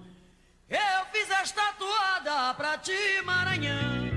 Eu 0.70 1.06
fiz 1.12 1.30
esta 1.32 1.74
toada 1.74 2.54
pra 2.54 2.78
ti, 2.78 3.22
Maranhão. 3.26 4.13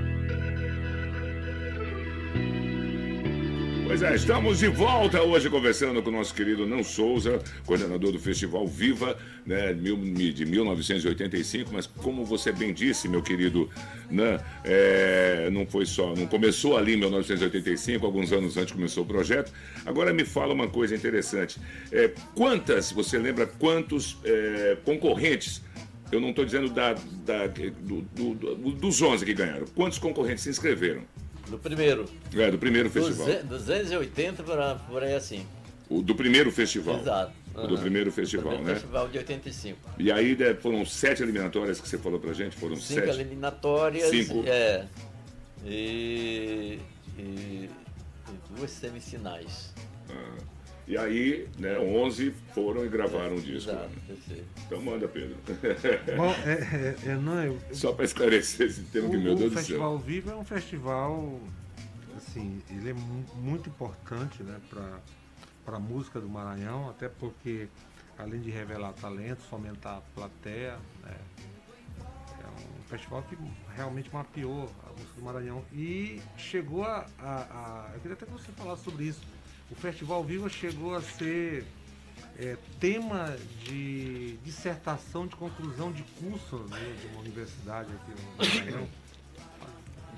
Pois 3.99 4.11
é, 4.11 4.15
estamos 4.15 4.59
de 4.59 4.67
volta 4.67 5.23
hoje 5.23 5.49
conversando 5.49 6.03
com 6.03 6.09
o 6.09 6.13
nosso 6.13 6.31
querido 6.31 6.67
Não 6.67 6.83
Souza, 6.83 7.41
coordenador 7.65 8.11
do 8.11 8.19
Festival 8.19 8.67
Viva, 8.67 9.17
né, 9.43 9.73
de 9.73 10.45
1985, 10.45 11.71
mas 11.73 11.87
como 11.87 12.23
você 12.23 12.51
bem 12.51 12.71
disse, 12.71 13.09
meu 13.09 13.23
querido 13.23 13.67
Nan, 14.07 14.39
é, 14.63 15.49
não 15.51 15.65
foi 15.65 15.87
só, 15.87 16.13
não 16.15 16.27
começou 16.27 16.77
ali 16.77 16.93
em 16.93 16.97
1985, 16.97 18.05
alguns 18.05 18.31
anos 18.31 18.55
antes 18.55 18.71
começou 18.71 19.03
o 19.03 19.07
projeto. 19.07 19.51
Agora 19.83 20.13
me 20.13 20.23
fala 20.23 20.53
uma 20.53 20.67
coisa 20.67 20.95
interessante. 20.95 21.59
É, 21.91 22.11
quantas, 22.35 22.91
você 22.91 23.17
lembra 23.17 23.47
quantos 23.47 24.19
é, 24.23 24.77
concorrentes 24.85 25.63
eu 26.11 26.21
não 26.21 26.29
estou 26.29 26.45
dizendo 26.45 26.69
da, 26.69 26.93
da 26.93 27.47
do, 27.47 28.01
do, 28.01 28.33
do, 28.35 28.55
dos 28.73 29.01
11 29.01 29.25
que 29.25 29.33
ganharam. 29.33 29.65
Quantos 29.75 29.97
concorrentes 29.97 30.43
se 30.43 30.49
inscreveram? 30.51 31.01
Do 31.49 31.57
primeiro. 31.57 32.05
É, 32.35 32.51
do 32.51 32.57
primeiro 32.57 32.89
festival. 32.89 33.27
280 33.43 34.43
por, 34.43 34.57
por 34.89 35.03
aí 35.03 35.13
assim. 35.13 35.45
O 35.89 36.01
do 36.01 36.15
primeiro 36.15 36.51
festival. 36.51 36.99
Exato. 36.99 37.31
Uhum. 37.55 37.63
O 37.63 37.67
do 37.67 37.77
primeiro 37.77 38.11
festival, 38.11 38.47
primeiro 38.49 38.67
né? 38.67 38.73
festival 38.75 39.07
de 39.07 39.17
85. 39.17 39.79
E 39.97 40.11
aí 40.11 40.35
né, 40.35 40.53
foram 40.55 40.85
sete 40.85 41.23
eliminatórias 41.23 41.79
que 41.79 41.87
você 41.87 41.97
falou 41.97 42.19
pra 42.19 42.33
gente? 42.33 42.55
Foram 42.57 42.75
Cinco 42.75 43.01
sete? 43.01 43.09
eliminatórias. 43.09 44.09
Cinco. 44.09 44.43
É. 44.45 44.85
E, 45.65 46.79
e, 47.17 47.21
e 47.21 47.69
duas 48.55 48.71
semifinais. 48.71 49.73
Ah. 50.09 50.56
E 50.87 50.97
aí, 50.97 51.49
né, 51.59 51.77
11 51.77 52.31
foram 52.53 52.85
e 52.85 52.87
gravaram 52.87 53.35
um 53.35 53.41
disco. 53.41 53.71
Exato, 53.71 53.89
né? 54.07 54.43
Então 54.65 54.81
manda, 54.81 55.05
Pedro. 55.05 55.35
Bom, 56.15 56.31
é, 56.45 57.05
é, 57.05 57.11
é, 57.11 57.15
não, 57.15 57.43
eu, 57.43 57.59
Só 57.73 57.91
para 57.91 58.05
esclarecer 58.05 58.67
esse 58.67 58.83
tema 58.83 59.09
que, 59.09 59.17
meu 59.17 59.35
Deus 59.35 59.51
do 59.51 59.55
céu. 59.55 59.59
O 59.59 59.65
Festival 59.65 59.97
Vivo 59.99 60.31
é 60.31 60.35
um 60.35 60.45
festival, 60.45 61.41
assim, 62.15 62.61
ele 62.69 62.91
é 62.91 62.93
muito 63.35 63.67
importante 63.67 64.41
né, 64.43 64.61
para 64.71 65.75
a 65.75 65.79
música 65.79 66.21
do 66.21 66.29
Maranhão, 66.29 66.89
até 66.89 67.09
porque, 67.09 67.67
além 68.17 68.39
de 68.39 68.49
revelar 68.49 68.93
talentos, 68.93 69.43
fomentar 69.45 69.97
a 69.97 70.01
plateia, 70.15 70.77
né, 71.03 71.17
é 71.99 72.47
um 72.47 72.83
festival 72.87 73.23
que 73.23 73.37
realmente 73.75 74.09
mapeou 74.13 74.69
a 74.85 74.91
música 74.91 75.13
do 75.17 75.21
Maranhão 75.21 75.65
e 75.73 76.21
chegou 76.37 76.85
a, 76.85 77.05
a, 77.19 77.41
a 77.41 77.91
eu 77.93 77.99
queria 77.99 78.13
até 78.13 78.25
que 78.25 78.31
você 78.31 78.53
falasse 78.53 78.85
sobre 78.85 79.03
isso 79.03 79.19
o 79.71 79.75
Festival 79.75 80.23
Viva 80.23 80.49
chegou 80.49 80.95
a 80.95 81.01
ser 81.01 81.65
é, 82.39 82.55
tema 82.79 83.35
de 83.65 84.37
dissertação 84.43 85.27
de 85.27 85.35
conclusão 85.35 85.91
de 85.91 86.03
curso 86.19 86.57
né, 86.69 86.95
de 87.01 87.07
uma 87.07 87.21
universidade 87.21 87.89
aqui 87.91 88.21
no 88.21 88.37
Maranhão. 88.37 88.87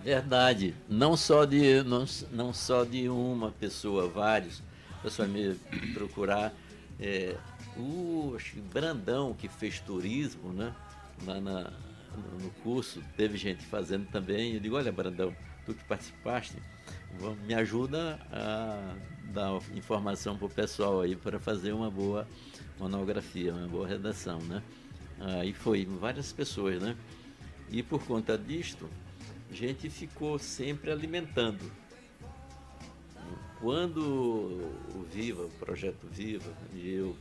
Verdade. 0.04 0.76
Não 0.88 1.18
só 1.18 1.46
de, 1.46 1.84
não, 1.84 2.06
não 2.32 2.54
só 2.54 2.84
de 2.84 3.10
uma 3.10 3.52
pessoa, 3.52 4.08
vários. 4.08 4.62
A 4.92 5.02
pessoa 5.04 5.28
me 5.28 5.56
procurar. 5.94 6.54
É, 7.00 7.36
o 7.78 8.38
Brandão, 8.72 9.34
que 9.34 9.48
fez 9.48 9.80
turismo, 9.80 10.52
né? 10.52 10.74
Lá 11.26 11.40
na, 11.40 11.72
no 12.42 12.50
curso, 12.64 13.02
teve 13.16 13.38
gente 13.38 13.66
fazendo 13.66 14.10
também. 14.10 14.54
Eu 14.54 14.60
digo, 14.60 14.76
olha, 14.76 14.92
Brandão, 14.92 15.34
tu 15.66 15.74
que 15.74 15.84
participaste, 15.86 16.58
me 17.45 17.54
ajuda 17.54 18.19
a 18.32 18.95
dar 19.32 19.62
informação 19.75 20.38
para 20.38 20.45
o 20.45 20.49
pessoal 20.49 21.02
aí 21.02 21.15
para 21.15 21.39
fazer 21.39 21.71
uma 21.71 21.89
boa 21.89 22.28
monografia, 22.80 23.54
uma 23.54 23.67
boa 23.67 23.88
redação, 23.88 24.39
né? 24.39 24.63
Aí 25.19 25.54
foi 25.54 25.86
várias 25.86 26.32
pessoas, 26.32 26.82
né? 26.82 26.95
E 27.69 27.84
por 27.84 28.04
conta 28.06 28.38
disto, 28.38 28.89
a 29.49 29.54
gente 29.54 29.89
ficou 29.89 30.39
sempre 30.39 30.91
alimentando. 30.91 31.71
Quando 33.60 33.99
o 34.95 35.06
Viva, 35.12 35.43
o 35.43 35.49
projeto 35.60 36.08
Viva, 36.10 36.52
e 36.73 36.89
eu 36.89 37.15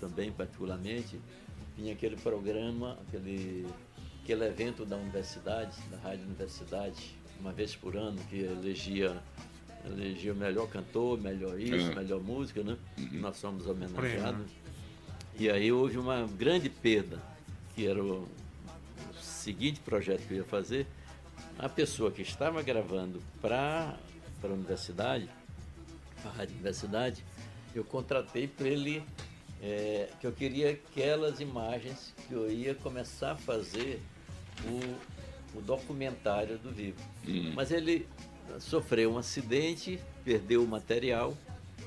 também 0.00 0.32
particularmente, 0.32 1.20
tinha 1.76 1.92
aquele 1.92 2.16
programa, 2.16 2.98
aquele, 3.06 3.66
aquele 4.22 4.44
evento 4.46 4.86
da 4.86 4.96
universidade, 4.96 5.76
da 5.90 5.98
Rádio 5.98 6.24
Universidade, 6.24 7.16
uma 7.40 7.52
vez 7.52 7.74
por 7.74 7.96
ano, 7.96 8.18
que 8.28 8.40
elegia 8.40 9.22
elegia 9.90 10.32
o 10.32 10.36
melhor 10.36 10.68
cantor, 10.68 11.20
melhor 11.20 11.58
isso, 11.60 11.88
uhum. 11.88 11.94
melhor 11.94 12.20
música, 12.20 12.62
né? 12.62 12.76
Uhum. 12.98 13.20
Nós 13.20 13.36
somos 13.36 13.66
homenageados. 13.66 14.50
E 15.38 15.50
aí 15.50 15.70
houve 15.70 15.98
uma 15.98 16.26
grande 16.26 16.68
perda, 16.68 17.20
que 17.74 17.86
era 17.86 18.02
o, 18.02 18.22
o 18.22 19.20
seguinte 19.20 19.80
projeto 19.80 20.26
que 20.26 20.34
eu 20.34 20.38
ia 20.38 20.44
fazer. 20.44 20.86
A 21.58 21.68
pessoa 21.68 22.10
que 22.10 22.22
estava 22.22 22.62
gravando 22.62 23.22
para 23.40 23.96
a 24.42 24.46
universidade, 24.46 25.28
a 26.24 26.28
rádio 26.30 26.54
universidade, 26.54 27.24
eu 27.74 27.84
contratei 27.84 28.48
para 28.48 28.66
ele, 28.68 29.02
é, 29.62 30.08
que 30.20 30.26
eu 30.26 30.32
queria 30.32 30.70
aquelas 30.70 31.40
imagens 31.40 32.14
que 32.26 32.34
eu 32.34 32.50
ia 32.50 32.74
começar 32.74 33.32
a 33.32 33.36
fazer 33.36 34.00
o, 34.64 34.96
o 35.54 35.60
documentário 35.60 36.58
do 36.58 36.70
Vivo. 36.70 37.00
Uhum. 37.26 37.52
Mas 37.54 37.70
ele 37.70 38.06
sofreu 38.60 39.12
um 39.12 39.18
acidente, 39.18 40.00
perdeu 40.24 40.62
o 40.62 40.66
material 40.66 41.36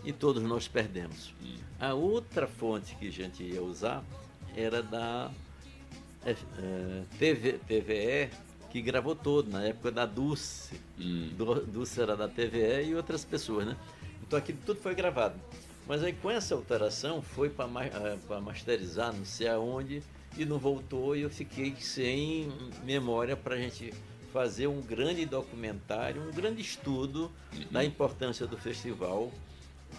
e 0.04 0.12
todos 0.12 0.42
nós 0.44 0.68
perdemos. 0.68 1.34
Hum. 1.42 1.58
A 1.80 1.94
outra 1.94 2.48
fonte 2.48 2.96
que 2.96 3.08
a 3.08 3.12
gente 3.12 3.44
ia 3.44 3.62
usar 3.62 4.04
era 4.56 4.82
da 4.82 5.32
é, 6.26 6.32
é 6.32 7.04
TV, 7.18 7.60
TVE, 7.68 8.30
que 8.70 8.82
gravou 8.82 9.16
todo, 9.16 9.50
na 9.50 9.64
época 9.64 9.92
da 9.92 10.06
Dulce. 10.06 10.80
Hum. 11.00 11.32
Dulce 11.68 12.02
era 12.02 12.16
da 12.16 12.28
TVE 12.28 12.90
e 12.90 12.96
outras 12.96 13.24
pessoas, 13.26 13.66
né? 13.68 13.78
Então 14.22 14.38
aquilo 14.38 14.60
tudo 14.66 14.80
foi 14.80 14.94
gravado. 14.94 15.40
Mas 15.88 16.04
aí 16.04 16.14
com 16.14 16.30
essa 16.30 16.54
alteração 16.54 17.22
foi 17.22 17.50
para 17.50 17.66
é, 17.66 18.40
masterizar, 18.40 19.12
não 19.12 19.26
sei 19.26 19.48
aonde, 19.48 20.04
e 20.38 20.46
não 20.46 20.58
voltou 20.58 21.16
e 21.16 21.22
eu 21.22 21.30
fiquei 21.30 21.76
sem 21.80 22.52
memória 22.84 23.36
para 23.36 23.56
a 23.56 23.58
gente 23.58 23.94
fazer 24.32 24.68
um 24.68 24.82
grande 24.82 25.26
documentário, 25.26 26.22
um 26.22 26.32
grande 26.32 26.62
estudo 26.62 27.32
da 27.72 27.84
importância 27.84 28.46
do 28.46 28.58
festival 28.58 29.32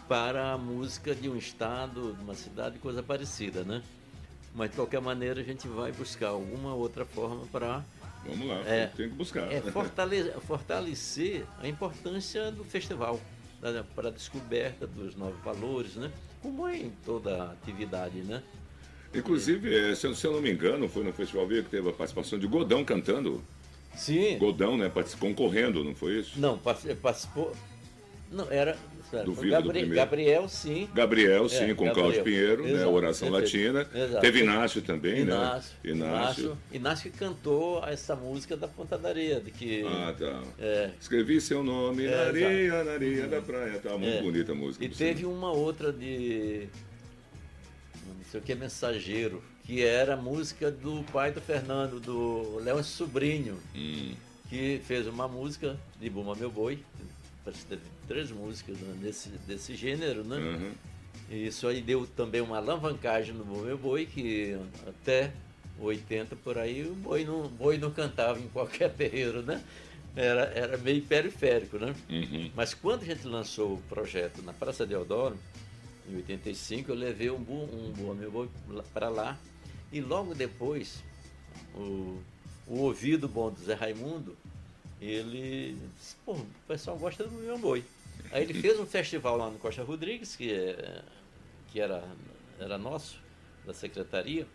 para 0.08 0.52
a 0.52 0.58
música 0.58 1.14
de 1.14 1.28
um 1.28 1.36
estado, 1.36 2.14
de 2.14 2.22
uma 2.22 2.34
cidade, 2.34 2.78
coisa 2.78 3.02
parecida, 3.02 3.64
né? 3.64 3.82
Mas 4.54 4.70
de 4.70 4.76
qualquer 4.76 5.00
maneira 5.00 5.40
a 5.40 5.44
gente 5.44 5.66
vai 5.66 5.92
buscar 5.92 6.28
alguma 6.28 6.74
outra 6.74 7.04
forma 7.04 7.46
para 7.46 7.84
Vamos 8.24 8.46
lá, 8.46 8.60
é, 8.66 8.86
tem 8.88 9.08
que 9.08 9.14
buscar. 9.14 9.50
É 9.50 9.60
fortalecer, 9.60 10.40
fortalecer 10.40 11.46
a 11.58 11.66
importância 11.66 12.52
do 12.52 12.64
festival 12.64 13.18
para 13.94 14.08
a 14.08 14.10
descoberta 14.10 14.86
dos 14.86 15.14
novos 15.16 15.40
valores, 15.42 15.94
né? 15.96 16.10
Como 16.42 16.66
é 16.66 16.76
em 16.76 16.90
toda 17.04 17.52
atividade, 17.52 18.18
né? 18.18 18.42
Inclusive, 19.14 19.74
é, 19.74 19.94
se 19.94 20.06
eu 20.06 20.32
não 20.32 20.40
me 20.40 20.50
engano, 20.50 20.88
foi 20.88 21.02
no 21.02 21.12
Festival 21.12 21.46
Via 21.46 21.62
que 21.62 21.70
teve 21.70 21.88
a 21.88 21.92
participação 21.92 22.38
de 22.38 22.46
Godão 22.46 22.84
cantando. 22.84 23.42
Sim. 23.96 24.38
Godão, 24.38 24.76
né? 24.76 24.90
Concorrendo, 25.18 25.82
não 25.82 25.94
foi 25.94 26.20
isso? 26.20 26.38
Não, 26.38 26.58
participou. 26.58 27.54
Não, 28.30 28.46
era. 28.48 28.78
do 29.24 29.34
Viva 29.34 29.60
Gabri 29.60 29.86
do 29.86 29.94
Gabriel, 29.94 30.48
sim. 30.48 30.88
Gabriel, 30.94 31.48
sim, 31.48 31.70
é, 31.70 31.74
com 31.74 31.86
Gabriel. 31.86 31.94
Cláudio 31.94 32.22
Pinheiro, 32.22 32.62
né? 32.64 32.86
Oração 32.86 33.32
Perfeito. 33.32 33.74
Latina. 33.74 34.04
Exato. 34.04 34.20
Teve 34.20 34.40
Inácio 34.40 34.82
também, 34.82 35.22
Inácio, 35.22 35.72
né? 35.82 35.90
Inácio. 35.90 36.44
Inácio. 36.44 36.58
Inácio 36.72 37.10
que 37.10 37.18
cantou 37.18 37.84
essa 37.84 38.14
música 38.14 38.56
da 38.56 38.68
Ponta 38.68 38.96
da 38.96 39.08
Areia. 39.08 39.40
De 39.40 39.50
que, 39.50 39.84
ah, 39.84 40.14
tá. 40.16 40.42
É, 40.60 40.90
Escrevi 41.00 41.40
seu 41.40 41.64
nome 41.64 42.06
é, 42.06 42.10
na 42.10 42.22
areia, 42.22 42.66
exato. 42.66 42.84
na 42.84 42.92
areia 42.92 43.26
da 43.26 43.42
praia. 43.42 43.80
Tá 43.80 43.98
muito 43.98 44.18
é. 44.18 44.22
bonita 44.22 44.52
a 44.52 44.54
música. 44.54 44.84
E 44.84 44.88
teve 44.88 45.26
uma 45.26 45.50
outra 45.50 45.92
de. 45.92 46.68
Sei 48.30 48.40
o 48.40 48.42
que, 48.42 48.54
Mensageiro 48.54 49.42
que 49.70 49.84
era 49.84 50.16
música 50.16 50.68
do 50.68 51.04
pai 51.12 51.30
do 51.30 51.40
Fernando, 51.40 52.00
do 52.00 52.58
Léo 52.58 52.82
Sobrinho, 52.82 53.56
hum. 53.72 54.12
que 54.48 54.80
fez 54.84 55.06
uma 55.06 55.28
música 55.28 55.78
de 56.00 56.10
Buma 56.10 56.34
Meu 56.34 56.50
Boi. 56.50 56.82
Parece 57.44 57.62
que 57.62 57.68
teve 57.68 57.82
três 58.08 58.32
músicas 58.32 58.76
né, 58.78 58.96
desse, 59.00 59.28
desse 59.46 59.76
gênero, 59.76 60.24
né? 60.24 60.36
Uhum. 60.38 60.72
E 61.30 61.46
isso 61.46 61.68
aí 61.68 61.80
deu 61.80 62.04
também 62.04 62.40
uma 62.40 62.56
alavancagem 62.56 63.32
no 63.32 63.44
Buma 63.44 63.62
Meu 63.62 63.78
Boi, 63.78 64.06
que 64.06 64.58
até 64.88 65.30
80 65.78 66.34
por 66.34 66.58
aí 66.58 66.84
o 66.84 66.94
boi 66.94 67.24
não, 67.24 67.46
boi 67.46 67.78
não 67.78 67.92
cantava 67.92 68.40
em 68.40 68.48
qualquer 68.48 68.90
terreiro, 68.94 69.40
né? 69.42 69.62
Era, 70.16 70.42
era 70.52 70.76
meio 70.78 71.02
periférico, 71.02 71.78
né? 71.78 71.94
Uhum. 72.08 72.50
Mas 72.56 72.74
quando 72.74 73.02
a 73.02 73.06
gente 73.06 73.24
lançou 73.24 73.74
o 73.74 73.82
projeto 73.88 74.42
na 74.42 74.52
Praça 74.52 74.84
de 74.84 74.94
Eudoro, 74.94 75.38
em 76.10 76.16
85, 76.16 76.90
eu 76.90 76.94
levei 76.94 77.30
um, 77.30 77.36
um 77.36 77.92
Buma 77.96 78.14
Meu 78.14 78.30
Boi 78.30 78.48
para 78.92 79.08
lá 79.08 79.38
e 79.92 80.00
logo 80.00 80.34
depois, 80.34 81.02
o, 81.74 82.20
o 82.66 82.78
ouvido 82.78 83.28
bom 83.28 83.50
do 83.50 83.60
Zé 83.60 83.74
Raimundo, 83.74 84.36
ele 85.00 85.76
disse, 85.98 86.16
pô, 86.24 86.32
o 86.32 86.46
pessoal 86.68 86.96
gosta 86.96 87.24
do 87.24 87.32
meu 87.32 87.58
boi. 87.58 87.82
Aí 88.30 88.44
ele 88.44 88.54
fez 88.54 88.78
um 88.78 88.86
festival 88.86 89.36
lá 89.36 89.50
no 89.50 89.58
Costa 89.58 89.82
Rodrigues, 89.82 90.36
que, 90.36 90.52
é, 90.52 91.02
que 91.72 91.80
era, 91.80 92.04
era 92.58 92.78
nosso, 92.78 93.18
da 93.66 93.74
secretaria, 93.74 94.46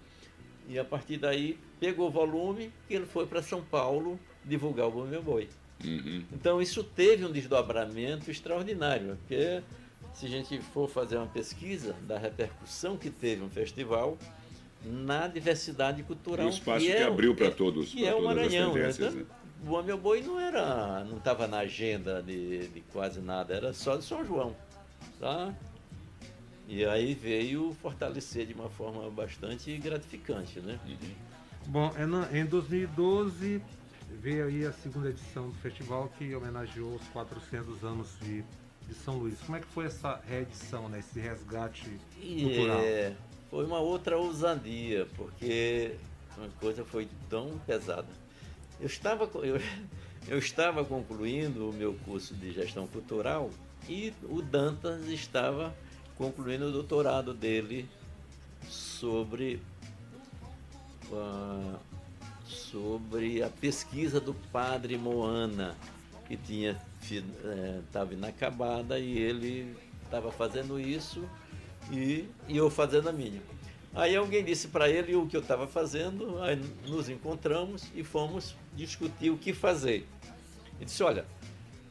e 0.70 0.80
a 0.80 0.86
partir 0.86 1.18
daí 1.18 1.60
pegou 1.80 2.08
o 2.08 2.12
volume 2.12 2.72
e 2.90 2.96
ele 2.96 3.06
foi 3.06 3.28
para 3.28 3.42
São 3.42 3.62
Paulo 3.62 4.20
divulgar 4.44 4.88
o 4.88 5.06
Meu 5.06 5.22
Boi. 5.22 5.50
Uhum. 5.84 6.24
Então 6.32 6.62
isso 6.62 6.84
teve 6.84 7.26
um 7.26 7.32
desdobramento 7.32 8.32
extraordinário, 8.32 9.18
porque 9.18 9.62
se 10.16 10.26
a 10.26 10.30
gente 10.30 10.60
for 10.60 10.90
fazer 10.90 11.18
uma 11.18 11.28
pesquisa 11.28 11.96
da 12.04 12.18
repercussão 12.18 12.98
que 12.98 13.10
teve 13.10 13.44
um 13.44 13.50
festival, 13.50 14.18
na 14.84 15.28
diversidade 15.28 16.04
cultural. 16.04 16.46
E 16.46 16.50
o 16.50 16.52
espaço 16.52 16.86
que, 16.86 16.92
é, 16.92 17.04
abriu 17.04 17.36
para 17.36 17.52
todos. 17.52 17.90
Que 17.90 18.06
é 18.06 18.14
o 18.14 18.24
Maranhão. 18.24 18.74
Né? 18.74 18.90
Então, 18.90 19.12
né? 19.12 19.26
O 19.68 19.82
Meu 19.82 19.98
Boi 19.98 20.22
não 20.22 20.40
era, 20.40 21.04
não 21.06 21.18
estava 21.18 21.48
na 21.48 21.60
agenda 21.60 22.22
de, 22.22 22.68
de, 22.68 22.82
quase 22.94 23.20
nada, 23.20 23.54
era 23.54 23.74
só 23.74 23.96
de 23.98 24.04
São 24.04 24.24
João. 24.24 24.56
Tá? 25.20 25.54
E 26.68 26.86
aí 26.86 27.14
veio 27.14 27.76
fortalecer 27.82 28.46
de 28.46 28.54
uma 28.54 28.70
forma 28.70 29.10
bastante 29.10 29.76
gratificante. 29.78 30.60
Né? 30.60 30.80
Uhum. 30.86 31.16
Bom, 31.68 31.92
é 32.32 32.40
em 32.40 32.46
2012 32.46 33.62
veio 34.22 34.46
aí 34.46 34.66
a 34.66 34.72
segunda 34.72 35.10
edição 35.10 35.50
do 35.50 35.56
festival 35.56 36.12
que 36.18 36.34
homenageou 36.36 36.96
os 36.96 37.08
400 37.10 37.84
anos 37.84 38.18
de, 38.22 38.44
de 38.88 38.94
São 38.94 39.18
Luís. 39.18 39.40
Como 39.46 39.58
é 39.58 39.62
que 39.62 39.68
foi 39.68 39.86
essa 39.86 40.20
reedição, 40.28 40.90
né? 40.90 41.00
esse 41.00 41.20
resgate 41.20 41.90
cultural? 42.20 42.80
É, 42.80 43.16
foi 43.50 43.66
uma 43.66 43.80
outra 43.80 44.18
ousadia, 44.18 45.08
porque 45.16 45.96
uma 46.38 46.50
coisa 46.60 46.84
foi 46.84 47.08
tão 47.30 47.60
pesada. 47.66 48.08
Eu 48.80 48.88
estava, 48.88 49.30
eu, 49.46 49.60
eu 50.28 50.38
estava 50.38 50.84
concluindo 50.84 51.70
o 51.70 51.74
meu 51.74 51.94
curso 52.06 52.34
de 52.34 52.52
gestão 52.52 52.88
cultural 52.88 53.50
e 53.88 54.14
o 54.24 54.42
Dantas 54.42 55.08
estava 55.08 55.74
concluindo 56.18 56.68
o 56.68 56.72
doutorado 56.72 57.34
dele 57.34 57.88
sobre, 58.68 59.62
uh, 61.12 61.78
sobre 62.46 63.44
a 63.44 63.50
pesquisa 63.50 64.20
do 64.20 64.34
padre 64.34 64.98
Moana, 64.98 65.76
que 66.28 66.36
tinha 66.36 66.82
estava 67.14 68.14
é, 68.14 68.16
inacabada 68.16 69.00
e 69.00 69.18
ele 69.18 69.76
estava 70.04 70.32
fazendo 70.32 70.80
isso 70.80 71.28
e, 71.92 72.28
e 72.48 72.58
eu 72.58 72.70
fazendo 72.70 73.10
a 73.10 73.12
minha. 73.12 73.42
Aí 73.94 74.16
alguém 74.16 74.44
disse 74.44 74.68
para 74.68 74.90
ele 74.90 75.16
o 75.16 75.26
que 75.26 75.38
eu 75.38 75.42
estava 75.42 75.68
fazendo, 75.68 76.42
aí 76.42 76.62
nos 76.86 77.08
encontramos 77.08 77.86
e 77.96 78.04
fomos 78.04 78.56
discutir 78.76 79.30
o 79.30 79.38
que 79.38 79.54
fazer. 79.54 80.06
Ele 80.76 80.86
disse, 80.86 81.02
olha, 81.02 81.26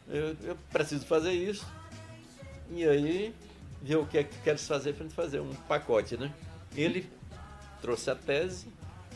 eu, 0.09 0.37
eu 0.43 0.57
preciso 0.71 1.07
fazer 1.07 1.33
isso, 1.33 1.67
e 2.71 2.85
aí 2.85 3.35
ver 3.83 3.97
o 3.97 4.07
que 4.07 4.19
é 4.19 4.25
que 4.25 4.37
queres 4.39 4.67
fazer 4.67 4.93
para 4.95 5.05
a 5.05 5.07
gente 5.07 5.17
fazer 5.17 5.41
um 5.41 5.53
pacote, 5.69 6.17
né? 6.17 6.33
Ele 6.77 7.09
trouxe 7.81 8.11
a 8.11 8.15
tese 8.15 8.67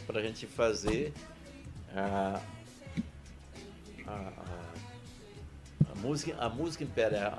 para 0.06 0.20
a 0.20 0.22
gente 0.22 0.46
fazer 0.46 1.12
a, 1.94 2.40
a, 4.06 4.12
a, 4.12 4.14
a, 4.14 4.67
música, 5.98 6.37
a 6.38 6.48
música 6.48 6.84
imperial, 6.84 7.38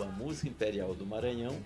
a, 0.00 0.02
a 0.04 0.06
música 0.06 0.48
imperial 0.48 0.94
do 0.94 1.06
Maranhão 1.06 1.56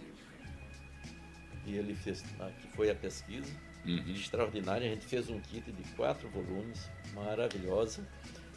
e 1.66 1.76
ele 1.76 1.94
fez, 1.94 2.22
que 2.22 2.68
foi 2.76 2.90
a 2.90 2.94
pesquisa, 2.94 3.52
uhum. 3.84 4.04
extraordinária. 4.08 4.86
A 4.86 4.94
gente 4.94 5.04
fez 5.04 5.28
um 5.28 5.40
kit 5.40 5.70
de 5.70 5.82
quatro 5.94 6.28
volumes, 6.28 6.88
maravilhosa. 7.12 8.06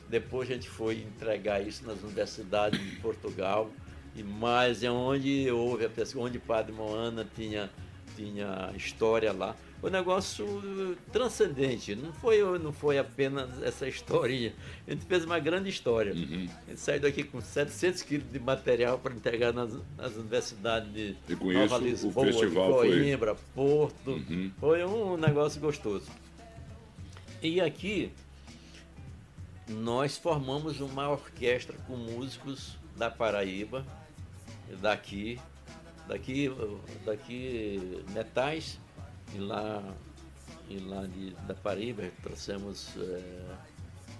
Depois 0.07 0.49
a 0.49 0.53
gente 0.53 0.69
foi 0.69 1.01
entregar 1.01 1.59
isso 1.59 1.85
nas 1.85 2.01
universidades 2.01 2.79
de 2.79 2.95
Portugal 2.97 3.71
e 4.15 4.23
mais 4.23 4.83
é 4.83 4.91
onde 4.91 5.49
houve 5.51 5.85
a 5.85 5.89
pesquisa, 5.89 6.23
onde 6.23 6.39
Padre 6.39 6.71
Moana 6.71 7.27
tinha, 7.35 7.69
tinha 8.19 8.71
história 8.75 9.31
lá 9.31 9.55
um 9.81 9.89
negócio 9.89 10.45
transcendente. 11.11 11.95
Não 11.95 12.11
foi, 12.11 12.41
não 12.59 12.73
foi 12.73 12.97
apenas 12.97 13.61
essa 13.63 13.87
historinha. 13.87 14.53
A 14.85 14.91
gente 14.91 15.05
fez 15.05 15.23
uma 15.23 15.39
grande 15.39 15.69
história. 15.69 16.13
Uhum. 16.13 16.49
A 16.67 16.69
gente 16.69 16.79
saiu 16.79 16.99
daqui 16.99 17.23
com 17.23 17.39
700 17.39 18.01
quilos 18.01 18.29
de 18.31 18.39
material 18.39 18.99
para 18.99 19.13
entregar 19.13 19.53
nas, 19.53 19.73
nas 19.97 20.15
universidades 20.15 20.91
de 20.91 21.15
e 21.29 21.35
com 21.35 21.51
Nova 21.51 21.77
isso, 21.77 22.07
Lisboa, 22.07 22.11
o 22.11 22.27
festival 22.27 22.83
de 22.83 22.89
Coimbra, 22.89 23.35
foi... 23.35 23.45
Porto. 23.55 24.11
Uhum. 24.11 24.51
Foi 24.59 24.83
um 24.83 25.15
negócio 25.15 25.61
gostoso. 25.61 26.11
E 27.41 27.61
aqui 27.61 28.11
nós 29.69 30.17
formamos 30.17 30.81
uma 30.81 31.09
orquestra 31.09 31.77
com 31.87 31.95
músicos 31.95 32.77
da 32.97 33.09
Paraíba, 33.09 33.85
daqui, 34.81 35.39
daqui, 36.09 36.51
daqui 37.05 38.03
metais 38.11 38.79
e 39.33 39.37
lá, 39.37 39.83
e 40.67 40.79
lá 40.79 41.05
de, 41.05 41.29
da 41.47 41.53
Paraíba 41.53 42.03
trouxemos 42.23 42.89
é, 42.97 43.21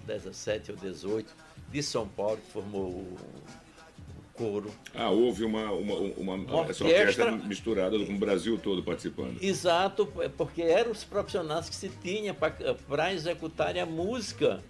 17 0.06 0.72
ou 0.72 0.78
18. 0.78 1.50
De 1.70 1.84
São 1.84 2.08
Paulo, 2.08 2.38
que 2.38 2.52
formou 2.52 2.88
o, 2.88 3.18
o 3.18 4.34
coro. 4.34 4.72
Ah, 4.96 5.10
houve 5.10 5.44
uma, 5.44 5.72
uma, 5.72 5.94
uma, 5.96 6.34
uma 6.34 6.56
orquestra, 6.62 6.88
orquestra 6.88 7.32
misturada 7.32 8.00
com 8.06 8.14
o 8.14 8.18
Brasil 8.18 8.58
todo 8.58 8.82
participando. 8.82 9.38
Exato, 9.40 10.08
porque 10.36 10.64
eram 10.64 10.92
os 10.92 11.04
profissionais 11.04 11.70
que 11.70 11.76
se 11.76 11.90
tinha 12.02 12.34
para 12.34 13.14
executarem 13.14 13.82
a 13.82 13.86
música 13.86 14.64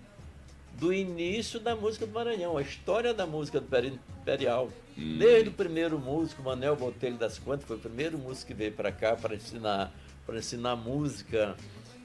do 0.74 0.94
início 0.94 1.60
da 1.60 1.76
música 1.76 2.06
do 2.06 2.14
Maranhão, 2.14 2.58
a 2.58 2.62
história 2.62 3.14
da 3.14 3.26
música 3.26 3.60
do 3.60 3.78
Imperial. 4.22 4.70
Hum. 5.00 5.18
Desde 5.18 5.50
o 5.50 5.54
primeiro 5.54 5.98
músico, 5.98 6.44
Manuel 6.44 6.76
Botelho 6.76 7.18
das 7.18 7.40
Quantas, 7.40 7.66
foi 7.66 7.78
o 7.78 7.80
primeiro 7.80 8.18
músico 8.18 8.48
que 8.48 8.54
veio 8.54 8.74
para 8.74 8.92
cá 8.92 9.16
para 9.16 9.36
ensinar 9.36 9.94
para 10.26 10.38
ensinar 10.38 10.76
música, 10.76 11.56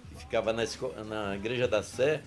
que 0.08 0.20
ficava 0.20 0.50
na, 0.50 0.64
na 1.04 1.36
Igreja 1.36 1.68
da 1.68 1.82
Sé, 1.82 2.22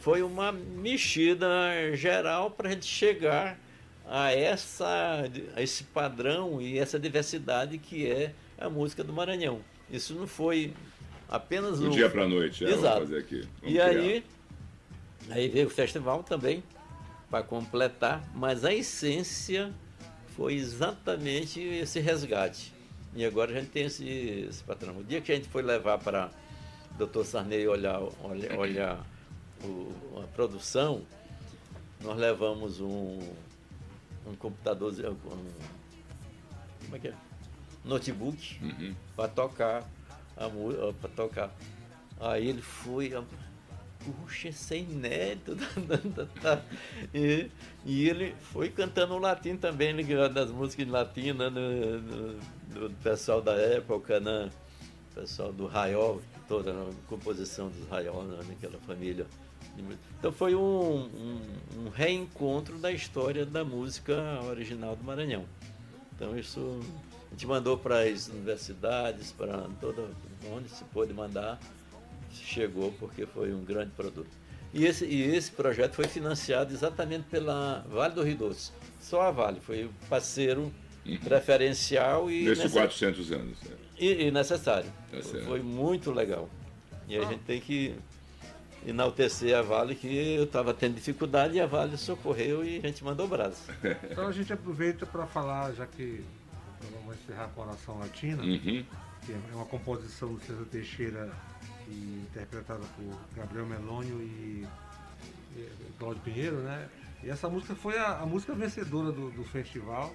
foi 0.00 0.22
uma 0.22 0.52
mexida 0.52 1.48
geral 1.94 2.50
para 2.50 2.68
a 2.68 2.72
gente 2.72 2.84
chegar 2.84 3.58
a, 4.06 4.30
essa, 4.32 5.24
a 5.56 5.62
esse 5.62 5.84
padrão 5.84 6.60
e 6.60 6.78
essa 6.78 6.98
diversidade 6.98 7.78
que 7.78 8.06
é 8.06 8.34
a 8.58 8.68
música 8.68 9.02
do 9.02 9.14
Maranhão. 9.14 9.60
Isso 9.90 10.14
não 10.14 10.26
foi 10.26 10.74
apenas 11.28 11.80
do 11.80 11.88
dia 11.88 12.10
para 12.10 12.24
a 12.24 12.28
noite, 12.28 12.64
é, 12.64 12.70
Exato. 12.70 13.00
fazer 13.00 13.18
aqui. 13.18 13.48
Vamos 13.60 13.74
e 13.74 13.78
criar. 13.78 13.86
aí, 13.86 14.24
aí 15.30 15.48
veio 15.48 15.66
o 15.66 15.70
festival 15.70 16.22
também 16.22 16.62
para 17.30 17.42
completar, 17.42 18.22
mas 18.34 18.64
a 18.64 18.72
essência 18.74 19.72
foi 20.36 20.54
exatamente 20.54 21.60
esse 21.60 22.00
resgate. 22.00 22.72
E 23.14 23.24
agora 23.24 23.52
a 23.52 23.60
gente 23.60 23.70
tem 23.70 23.84
esse, 23.84 24.06
esse 24.48 24.62
patrão. 24.64 24.98
O 24.98 25.04
dia 25.04 25.20
que 25.20 25.30
a 25.30 25.34
gente 25.36 25.48
foi 25.48 25.62
levar 25.62 25.98
para 25.98 26.30
o 26.92 26.98
doutor 26.98 27.24
Sarney 27.24 27.66
olhar, 27.68 28.00
olhar, 28.22 28.58
olhar 28.58 29.06
o, 29.62 30.20
a 30.22 30.26
produção, 30.28 31.02
nós 32.00 32.18
levamos 32.18 32.80
um, 32.80 33.20
um 34.26 34.34
computador, 34.36 34.92
um, 34.92 35.14
como 36.84 36.96
é 36.96 36.98
que 36.98 37.08
é? 37.08 37.14
notebook 37.84 38.58
uhum. 38.62 38.94
para 39.14 39.28
tocar 39.28 39.84
a 40.36 40.48
para 41.00 41.10
tocar. 41.10 41.54
Aí 42.20 42.48
ele 42.48 42.62
foi, 42.62 43.12
puxa, 44.04 44.48
isso 44.48 44.74
é 44.74 44.78
inédito. 44.78 45.56
e, 47.14 47.50
e 47.84 48.08
ele 48.08 48.34
foi 48.40 48.68
cantando 48.68 49.18
latim 49.18 49.56
também, 49.56 49.92
ligado 49.92 50.34
das 50.34 50.50
músicas 50.50 50.86
latinas 50.88 51.52
no, 51.52 52.00
no, 52.00 52.88
do 52.88 52.94
pessoal 53.02 53.40
da 53.40 53.54
época, 53.54 54.20
né? 54.20 54.50
pessoal 55.14 55.52
do 55.52 55.66
Raiol, 55.66 56.20
toda 56.48 56.72
a 56.72 56.90
composição 57.06 57.68
dos 57.68 57.88
Raiol, 57.88 58.24
né? 58.24 58.38
família. 58.84 59.26
Então 60.18 60.32
foi 60.32 60.54
um, 60.54 60.60
um, 60.60 61.40
um, 61.78 61.88
reencontro 61.88 62.78
da 62.78 62.92
história 62.92 63.46
da 63.46 63.64
música 63.64 64.40
original 64.48 64.94
do 64.96 65.04
Maranhão. 65.04 65.44
Então 66.14 66.36
isso 66.38 66.80
a 67.28 67.30
gente 67.30 67.46
mandou 67.46 67.76
para 67.78 68.02
as 68.02 68.28
universidades, 68.28 69.32
para 69.32 69.66
toda 69.80 70.08
onde 70.52 70.68
se 70.68 70.84
pôde 70.84 71.12
mandar, 71.12 71.58
chegou 72.36 72.92
porque 72.98 73.26
foi 73.26 73.52
um 73.52 73.64
grande 73.64 73.90
produto. 73.92 74.30
E 74.72 74.84
esse, 74.86 75.04
e 75.04 75.22
esse 75.22 75.52
projeto 75.52 75.94
foi 75.94 76.08
financiado 76.08 76.74
exatamente 76.74 77.24
pela 77.30 77.86
Vale 77.88 78.14
do 78.14 78.22
Rio 78.22 78.36
Doce. 78.36 78.72
Só 79.00 79.22
a 79.22 79.30
Vale 79.30 79.60
foi 79.60 79.88
parceiro 80.08 80.72
uhum. 81.06 81.18
preferencial 81.18 82.28
e. 82.28 82.44
Nesses 82.44 82.72
400 82.72 83.32
anos. 83.32 83.58
É. 83.64 84.04
E, 84.04 84.26
e, 84.26 84.30
necessário. 84.32 84.90
Tá 85.12 85.18
foi 85.46 85.62
muito 85.62 86.10
legal. 86.10 86.50
E 87.06 87.16
a 87.16 87.22
ah. 87.22 87.24
gente 87.26 87.42
tem 87.44 87.60
que 87.60 87.94
enaltecer 88.84 89.56
a 89.56 89.62
Vale, 89.62 89.94
que 89.94 90.08
eu 90.34 90.44
estava 90.44 90.74
tendo 90.74 90.94
dificuldade 90.94 91.54
e 91.54 91.60
a 91.60 91.66
Vale 91.66 91.96
socorreu 91.96 92.64
e 92.64 92.78
a 92.78 92.80
gente 92.88 93.02
mandou 93.04 93.28
braço. 93.28 93.62
Então 94.10 94.26
a 94.26 94.32
gente 94.32 94.52
aproveita 94.52 95.06
para 95.06 95.26
falar, 95.26 95.72
já 95.72 95.86
que 95.86 96.24
vamos 96.92 97.16
encerrar 97.16 97.48
com 97.48 97.62
a 97.62 97.66
oração 97.66 97.98
latina, 97.98 98.42
uhum. 98.42 98.84
que 99.24 99.32
é 99.32 99.54
uma 99.54 99.64
composição 99.66 100.34
do 100.34 100.40
César 100.40 100.64
Teixeira 100.70 101.32
interpretada 101.90 102.82
por 102.96 103.36
Gabriel 103.36 103.66
Melônio 103.66 104.20
e, 104.20 104.66
e 105.56 105.68
Cláudio 105.98 106.22
Pinheiro, 106.22 106.56
né? 106.58 106.88
E 107.22 107.30
essa 107.30 107.48
música 107.48 107.74
foi 107.74 107.98
a, 107.98 108.20
a 108.20 108.26
música 108.26 108.54
vencedora 108.54 109.10
do, 109.10 109.30
do 109.30 109.44
festival. 109.44 110.14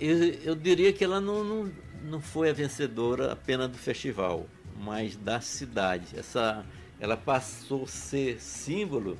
Eu, 0.00 0.16
eu, 0.16 0.54
diria 0.54 0.92
que 0.92 1.04
ela 1.04 1.20
não, 1.20 1.44
não, 1.44 1.72
não 2.04 2.20
foi 2.20 2.50
a 2.50 2.52
vencedora 2.52 3.32
apenas 3.32 3.70
do 3.70 3.78
festival, 3.78 4.46
mas 4.78 5.16
da 5.16 5.40
cidade. 5.40 6.18
Essa, 6.18 6.64
ela 6.98 7.16
passou 7.16 7.84
a 7.84 7.86
ser 7.86 8.40
símbolo 8.40 9.18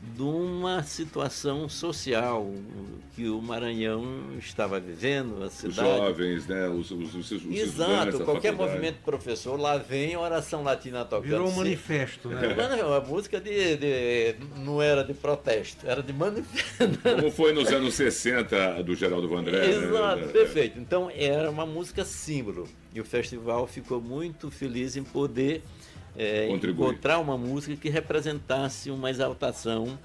de 0.00 0.22
uma 0.22 0.82
situação 0.82 1.68
social 1.68 2.50
que 3.14 3.28
o 3.28 3.40
Maranhão 3.40 4.04
estava 4.38 4.78
vivendo, 4.78 5.42
a 5.42 5.50
cidade. 5.50 5.80
Os 5.80 5.96
jovens, 5.96 6.46
né? 6.46 6.68
Os, 6.68 6.90
os, 6.90 7.14
os, 7.14 7.30
os 7.32 7.44
Exato, 7.44 8.20
qualquer 8.20 8.52
movimento 8.52 8.98
professor, 9.04 9.58
lá 9.58 9.78
vem 9.78 10.16
oração 10.16 10.62
latina 10.62 11.04
tocando. 11.04 11.28
Virou 11.28 11.48
um 11.48 11.52
manifesto, 11.52 12.28
né? 12.28 12.54
A 12.96 13.00
música 13.00 13.40
de, 13.40 13.76
de, 13.76 14.36
não 14.58 14.82
era 14.82 15.02
de 15.02 15.14
protesto, 15.14 15.86
era 15.86 16.02
de 16.02 16.12
manifesto. 16.12 16.98
Como 17.02 17.30
foi 17.30 17.52
nos 17.52 17.72
anos 17.72 17.94
60 17.94 18.82
do 18.82 18.94
Geraldo 18.94 19.28
Vandré. 19.28 19.66
Né? 19.66 19.74
Exato, 19.74 20.26
né? 20.26 20.32
perfeito. 20.32 20.78
Então 20.78 21.10
era 21.14 21.50
uma 21.50 21.66
música 21.66 22.04
símbolo. 22.04 22.68
E 22.94 23.00
o 23.00 23.04
festival 23.04 23.66
ficou 23.66 24.00
muito 24.00 24.50
feliz 24.50 24.96
em 24.96 25.04
poder 25.04 25.62
é, 26.16 26.48
encontrar 26.48 27.18
uma 27.18 27.36
música 27.36 27.76
que 27.76 27.88
representasse 27.88 28.90
uma 28.90 29.10
exaltação 29.10 29.98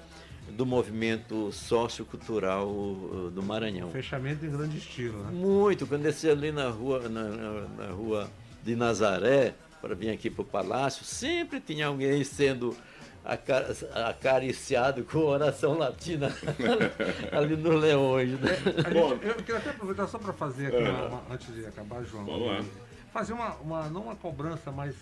do 0.50 0.66
movimento 0.66 1.50
sociocultural 1.52 2.68
uh, 2.68 3.30
do 3.30 3.42
Maranhão. 3.42 3.90
Fechamento 3.90 4.44
em 4.44 4.50
grande 4.50 4.78
estilo, 4.78 5.22
né? 5.22 5.30
Muito. 5.30 5.86
Quando 5.86 6.02
desci 6.02 6.28
ali 6.28 6.52
na 6.52 6.68
rua, 6.68 7.08
na, 7.08 7.24
na, 7.24 7.60
na 7.68 7.86
rua 7.92 8.30
de 8.62 8.76
Nazaré, 8.76 9.54
para 9.80 9.94
vir 9.94 10.10
aqui 10.10 10.28
para 10.28 10.42
o 10.42 10.44
Palácio, 10.44 11.04
sempre 11.04 11.60
tinha 11.60 11.86
alguém 11.86 12.22
sendo 12.24 12.76
acariciado 13.94 15.04
com 15.04 15.18
oração 15.18 15.78
latina 15.78 16.34
ali 17.30 17.56
no 17.56 17.76
Leões. 17.76 18.30
Né? 18.40 18.50
É, 18.84 18.90
Bom, 18.90 19.12
eu 19.22 19.34
queria 19.36 19.58
até 19.58 19.70
aproveitar 19.70 20.08
só 20.08 20.18
para 20.18 20.32
fazer 20.32 20.66
aqui, 20.66 20.76
uma, 20.76 21.06
uma, 21.06 21.22
antes 21.30 21.54
de 21.54 21.64
acabar, 21.64 22.02
João. 22.04 22.26
Lá. 22.26 22.64
Fazer 23.12 23.32
uma, 23.32 23.54
uma, 23.56 23.88
não 23.88 24.02
uma 24.02 24.16
cobrança, 24.16 24.72
mas. 24.72 24.96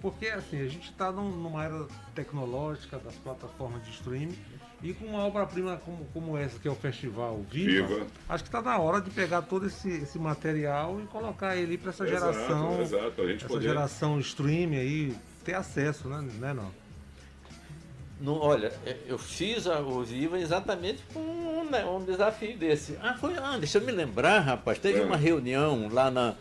Porque 0.00 0.28
assim, 0.28 0.60
a 0.60 0.68
gente 0.68 0.90
está 0.90 1.12
num, 1.12 1.30
numa 1.30 1.64
era 1.64 1.86
tecnológica 2.14 2.98
das 2.98 3.14
plataformas 3.16 3.84
de 3.84 3.90
streaming 3.90 4.38
e 4.82 4.94
com 4.94 5.04
uma 5.04 5.26
obra-prima 5.26 5.76
como, 5.84 6.06
como 6.06 6.38
essa, 6.38 6.58
que 6.58 6.66
é 6.66 6.70
o 6.70 6.74
Festival 6.74 7.44
Viva, 7.50 7.86
Viva. 7.86 8.06
acho 8.28 8.44
que 8.44 8.48
está 8.48 8.62
na 8.62 8.78
hora 8.78 9.00
de 9.00 9.10
pegar 9.10 9.42
todo 9.42 9.66
esse, 9.66 9.90
esse 9.90 10.18
material 10.18 10.98
e 11.02 11.06
colocar 11.06 11.54
ele 11.56 11.76
para 11.76 11.90
essa 11.90 12.06
exato, 12.06 12.32
geração. 12.32 12.80
Exato, 12.80 13.22
a 13.22 13.26
gente 13.26 13.44
essa 13.44 13.48
poder... 13.48 13.68
geração 13.68 14.18
streaming 14.20 14.78
aí 14.78 15.16
ter 15.44 15.54
acesso, 15.54 16.08
né? 16.08 16.26
né 16.38 16.54
não? 16.54 16.70
No, 18.18 18.38
olha, 18.38 18.72
é, 18.84 18.96
eu 19.06 19.18
fiz 19.18 19.66
a, 19.66 19.80
o 19.80 20.02
Viva 20.02 20.38
exatamente 20.38 21.02
com 21.12 21.20
um, 21.20 21.70
né, 21.70 21.84
um 21.84 22.04
desafio 22.04 22.56
desse. 22.56 22.96
Ah, 23.02 23.16
foi, 23.18 23.34
ah, 23.36 23.56
deixa 23.58 23.78
eu 23.78 23.82
me 23.82 23.92
lembrar, 23.92 24.40
rapaz, 24.40 24.78
teve 24.78 25.00
é. 25.00 25.02
uma 25.02 25.16
reunião 25.16 25.88
lá 25.90 26.10
na, 26.10 26.34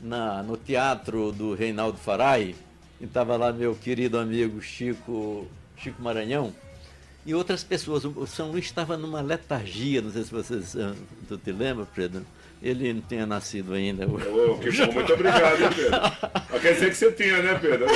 na, 0.00 0.42
no 0.42 0.56
teatro 0.56 1.30
do 1.30 1.54
Reinaldo 1.54 1.96
Farai, 1.96 2.56
e 3.02 3.04
estava 3.04 3.36
lá 3.36 3.52
meu 3.52 3.74
querido 3.74 4.16
amigo 4.16 4.62
Chico, 4.62 5.48
Chico 5.76 6.00
Maranhão, 6.00 6.54
e 7.26 7.34
outras 7.34 7.64
pessoas. 7.64 8.04
O 8.04 8.26
São 8.26 8.52
Luís 8.52 8.64
estava 8.64 8.96
numa 8.96 9.20
letargia, 9.20 10.00
não 10.00 10.10
sei 10.10 10.22
se 10.22 10.30
vocês 10.30 10.74
uh, 10.76 10.94
tu 11.28 11.36
te 11.36 11.50
lembra, 11.50 11.84
Pedro? 11.92 12.24
Ele 12.62 12.92
não 12.92 13.00
tinha 13.00 13.26
nascido 13.26 13.74
ainda. 13.74 14.06
Oh, 14.06 14.56
que 14.58 14.70
bom, 14.70 14.92
muito 14.92 15.12
obrigado, 15.12 15.62
hein, 15.62 15.70
Pedro. 15.74 16.00
Quer 16.62 16.74
dizer 16.74 16.90
que 16.90 16.94
você 16.94 17.12
tinha, 17.12 17.42
né, 17.42 17.58
Pedro? 17.60 17.86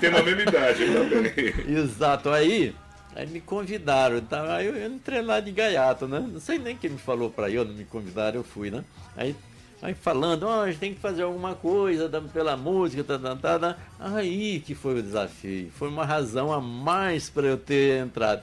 Tem 0.00 0.08
uma 0.08 0.22
mesma 0.22 0.42
idade 0.42 0.86
também. 0.86 1.76
Exato. 1.76 2.30
Aí, 2.30 2.74
aí 3.14 3.26
me 3.26 3.42
convidaram. 3.42 4.16
Então, 4.16 4.50
aí 4.50 4.66
eu 4.68 4.86
entrei 4.86 5.20
lá 5.20 5.38
de 5.38 5.52
gaiato, 5.52 6.08
né? 6.08 6.26
Não 6.32 6.40
sei 6.40 6.58
nem 6.58 6.74
quem 6.74 6.88
me 6.88 6.98
falou 6.98 7.28
para 7.28 7.50
eu, 7.50 7.62
não 7.62 7.74
me 7.74 7.84
convidaram, 7.84 8.36
eu 8.36 8.44
fui, 8.44 8.70
né? 8.70 8.82
Aí, 9.14 9.36
aí 9.82 9.94
falando, 9.94 10.44
oh, 10.44 10.60
a 10.60 10.66
gente 10.66 10.78
tem 10.78 10.94
que 10.94 11.00
fazer 11.00 11.22
alguma 11.22 11.54
coisa 11.54 12.08
pela 12.32 12.56
música, 12.56 13.04
tá, 13.04 13.18
tá, 13.18 13.36
tá, 13.36 13.58
tá. 13.58 13.78
Aí 13.98 14.60
que 14.60 14.74
foi 14.74 14.98
o 14.98 15.02
desafio. 15.02 15.70
Foi 15.76 15.88
uma 15.88 16.04
razão 16.04 16.52
a 16.52 16.60
mais 16.60 17.28
para 17.30 17.46
eu 17.46 17.56
ter 17.56 18.04
entrado. 18.04 18.42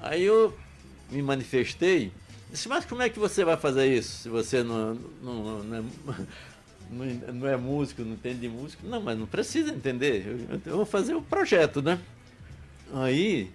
Aí 0.00 0.24
eu 0.24 0.56
me 1.10 1.22
manifestei 1.22 2.12
Disse, 2.50 2.68
mas 2.68 2.84
como 2.84 3.02
é 3.02 3.10
que 3.10 3.18
você 3.18 3.44
vai 3.44 3.56
fazer 3.56 3.86
isso 3.86 4.22
se 4.22 4.28
você 4.28 4.62
não, 4.62 4.94
não, 5.22 5.62
não, 5.62 5.76
é, 5.76 7.32
não 7.32 7.46
é 7.46 7.56
músico, 7.56 8.02
não 8.02 8.14
entende 8.14 8.40
de 8.40 8.48
música? 8.48 8.82
Não, 8.86 9.02
mas 9.02 9.18
não 9.18 9.26
precisa 9.26 9.70
entender. 9.70 10.26
Eu, 10.26 10.60
eu 10.64 10.76
vou 10.78 10.86
fazer 10.86 11.14
o 11.14 11.20
projeto, 11.20 11.82
né? 11.82 12.00
Aí 12.94 13.50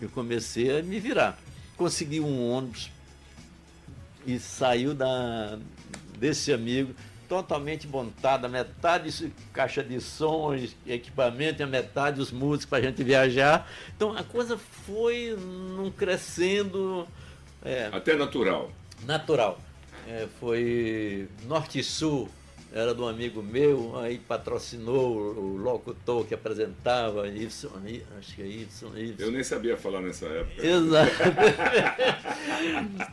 eu 0.00 0.10
comecei 0.10 0.78
a 0.78 0.82
me 0.82 1.00
virar. 1.00 1.38
Consegui 1.76 2.20
um 2.20 2.50
ônibus 2.50 2.90
e 4.26 4.38
saiu 4.38 4.94
da, 4.94 5.58
desse 6.16 6.52
amigo 6.52 6.94
totalmente 7.28 7.86
montada, 7.86 8.48
metade 8.48 9.32
caixa 9.52 9.82
de 9.82 10.00
sons, 10.00 10.76
equipamento, 10.86 11.60
e 11.60 11.64
a 11.64 11.66
metade 11.66 12.20
os 12.20 12.30
músicos 12.30 12.66
para 12.66 12.78
a 12.78 12.82
gente 12.82 13.02
viajar. 13.02 13.68
Então 13.96 14.16
a 14.16 14.22
coisa 14.22 14.56
foi 14.56 15.36
num 15.36 15.90
crescendo 15.90 17.06
é, 17.64 17.88
Até 17.92 18.14
natural. 18.16 18.70
Natural. 19.04 19.60
É, 20.08 20.28
foi 20.38 21.28
Norte 21.46 21.80
e 21.80 21.82
Sul, 21.82 22.28
era 22.72 22.94
de 22.94 23.00
um 23.00 23.08
amigo 23.08 23.42
meu, 23.42 23.96
aí 23.98 24.18
patrocinou 24.18 25.16
o 25.16 25.56
locutor 25.56 26.26
que 26.26 26.34
apresentava, 26.34 27.26
Ibson, 27.28 27.70
acho 28.18 28.34
que 28.34 28.42
é 28.42 28.46
Ibson. 28.46 28.92
Eu 29.18 29.30
nem 29.30 29.42
sabia 29.42 29.76
falar 29.76 30.00
nessa 30.00 30.26
época. 30.26 30.66
Exato. 30.66 31.12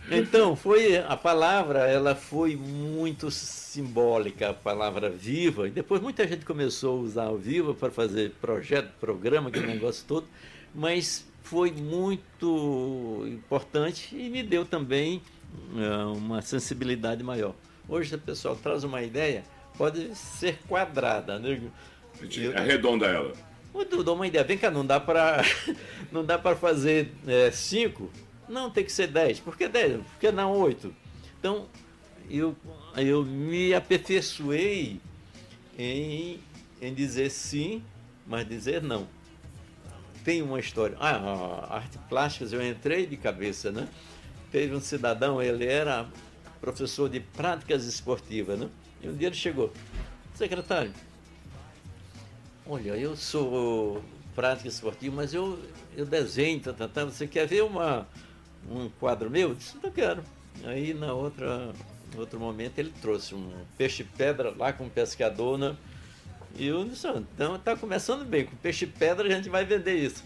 então, 0.12 0.56
foi 0.56 0.98
a 0.98 1.16
palavra, 1.16 1.88
ela 1.88 2.16
foi 2.16 2.56
muito 2.56 3.32
simbólica, 3.32 4.50
a 4.50 4.54
palavra 4.54 5.10
viva, 5.10 5.68
e 5.68 5.72
depois 5.72 6.02
muita 6.02 6.28
gente 6.28 6.46
começou 6.46 7.00
a 7.00 7.02
usar 7.02 7.30
o 7.30 7.38
viva 7.38 7.74
para 7.74 7.92
fazer 7.92 8.32
projeto, 8.42 8.92
programa, 9.00 9.50
aquele 9.50 9.68
negócio 9.68 10.04
todo, 10.08 10.28
mas 10.74 11.26
foi 11.44 11.72
muito 11.72 13.24
importante 13.28 14.16
e 14.16 14.30
me 14.30 14.42
deu 14.42 14.66
também 14.66 15.22
uh, 15.74 16.13
uma 16.18 16.42
sensibilidade 16.42 17.24
maior. 17.24 17.54
Hoje, 17.93 18.10
se 18.10 18.15
o 18.15 18.19
pessoal 18.19 18.56
traz 18.56 18.84
uma 18.84 19.03
ideia, 19.03 19.43
pode 19.77 20.15
ser 20.15 20.58
quadrada, 20.67 21.38
né? 21.38 21.62
Eu, 22.19 22.58
arredonda 22.58 23.06
ela. 23.06 23.34
Eu 23.71 24.03
dou 24.03 24.15
uma 24.15 24.25
ideia. 24.25 24.43
Vem 24.43 24.58
cá, 24.58 24.71
não 24.71 24.84
dá 24.84 24.99
para 24.99 25.43
não 26.12 26.25
dá 26.25 26.39
para 26.39 26.56
fazer 26.56 27.12
é, 27.27 27.51
cinco? 27.51 28.10
Não, 28.49 28.71
tem 28.71 28.84
que 28.84 28.91
ser 28.91 29.06
dez. 29.06 29.39
Por 29.39 29.56
que 29.56 29.67
dez? 29.67 29.97
Por 29.97 30.19
que 30.19 30.32
não 30.32 30.53
oito? 30.53 30.91
Então, 31.38 31.67
eu, 32.27 32.56
eu 32.97 33.23
me 33.23 33.75
aperfeiçoei 33.75 34.99
em, 35.77 36.39
em 36.82 36.93
dizer 36.95 37.29
sim, 37.29 37.84
mas 38.25 38.49
dizer 38.49 38.82
não 38.82 39.08
tem 40.25 40.41
uma 40.41 40.60
história. 40.60 40.97
Ah, 40.99 41.75
arte 41.75 41.99
plásticas 42.10 42.53
eu 42.53 42.67
entrei 42.67 43.06
de 43.06 43.17
cabeça, 43.17 43.71
né? 43.71 43.88
Teve 44.51 44.73
um 44.73 44.82
cidadão, 44.82 45.39
ele 45.39 45.67
era 45.67 46.08
professor 46.63 47.10
de 47.10 47.19
práticas 47.19 47.84
esportivas, 47.84 48.58
né? 48.58 48.69
E 49.02 49.10
um 49.10 49.13
dia 49.13 49.28
ele 49.28 49.36
chegou, 49.36 49.73
secretário, 50.34 50.93
olha, 52.65 52.91
eu 52.91 53.17
sou 53.17 54.02
prática 54.34 54.69
esportiva, 54.69 55.13
mas 55.13 55.34
eu, 55.34 55.60
eu 55.93 56.06
desenho, 56.06 56.62
tá, 56.62 56.71
tá, 56.71 56.88
tá, 56.88 57.04
você 57.04 57.28
quer 57.28 57.45
ver 57.47 57.63
uma, 57.63 58.08
um 58.71 58.88
quadro 58.97 59.30
meu? 59.30 59.49
Eu 59.49 59.56
disse, 59.56 59.76
não 59.84 59.91
quero. 59.91 60.23
Aí 60.63 60.93
na 60.93 61.13
outra, 61.13 61.73
outro 62.15 62.39
momento 62.39 62.80
ele 62.80 62.93
trouxe 63.02 63.36
um 63.36 63.52
peixe-pedra 63.78 64.56
lá 64.58 64.71
com 64.71 64.86
um 64.86 64.89
pescador, 64.89 65.58
né? 65.58 65.76
E 66.56 66.67
eu 66.67 66.86
disse, 66.86 67.10
então 67.10 67.60
tá 67.60 67.76
começando 67.76 68.23
bem, 68.23 68.45
com 68.45 68.56
peixe 68.56 68.88
pedra 68.88 69.28
a 69.28 69.32
gente 69.32 69.49
vai 69.49 69.65
vender 69.65 69.95
isso. 69.95 70.23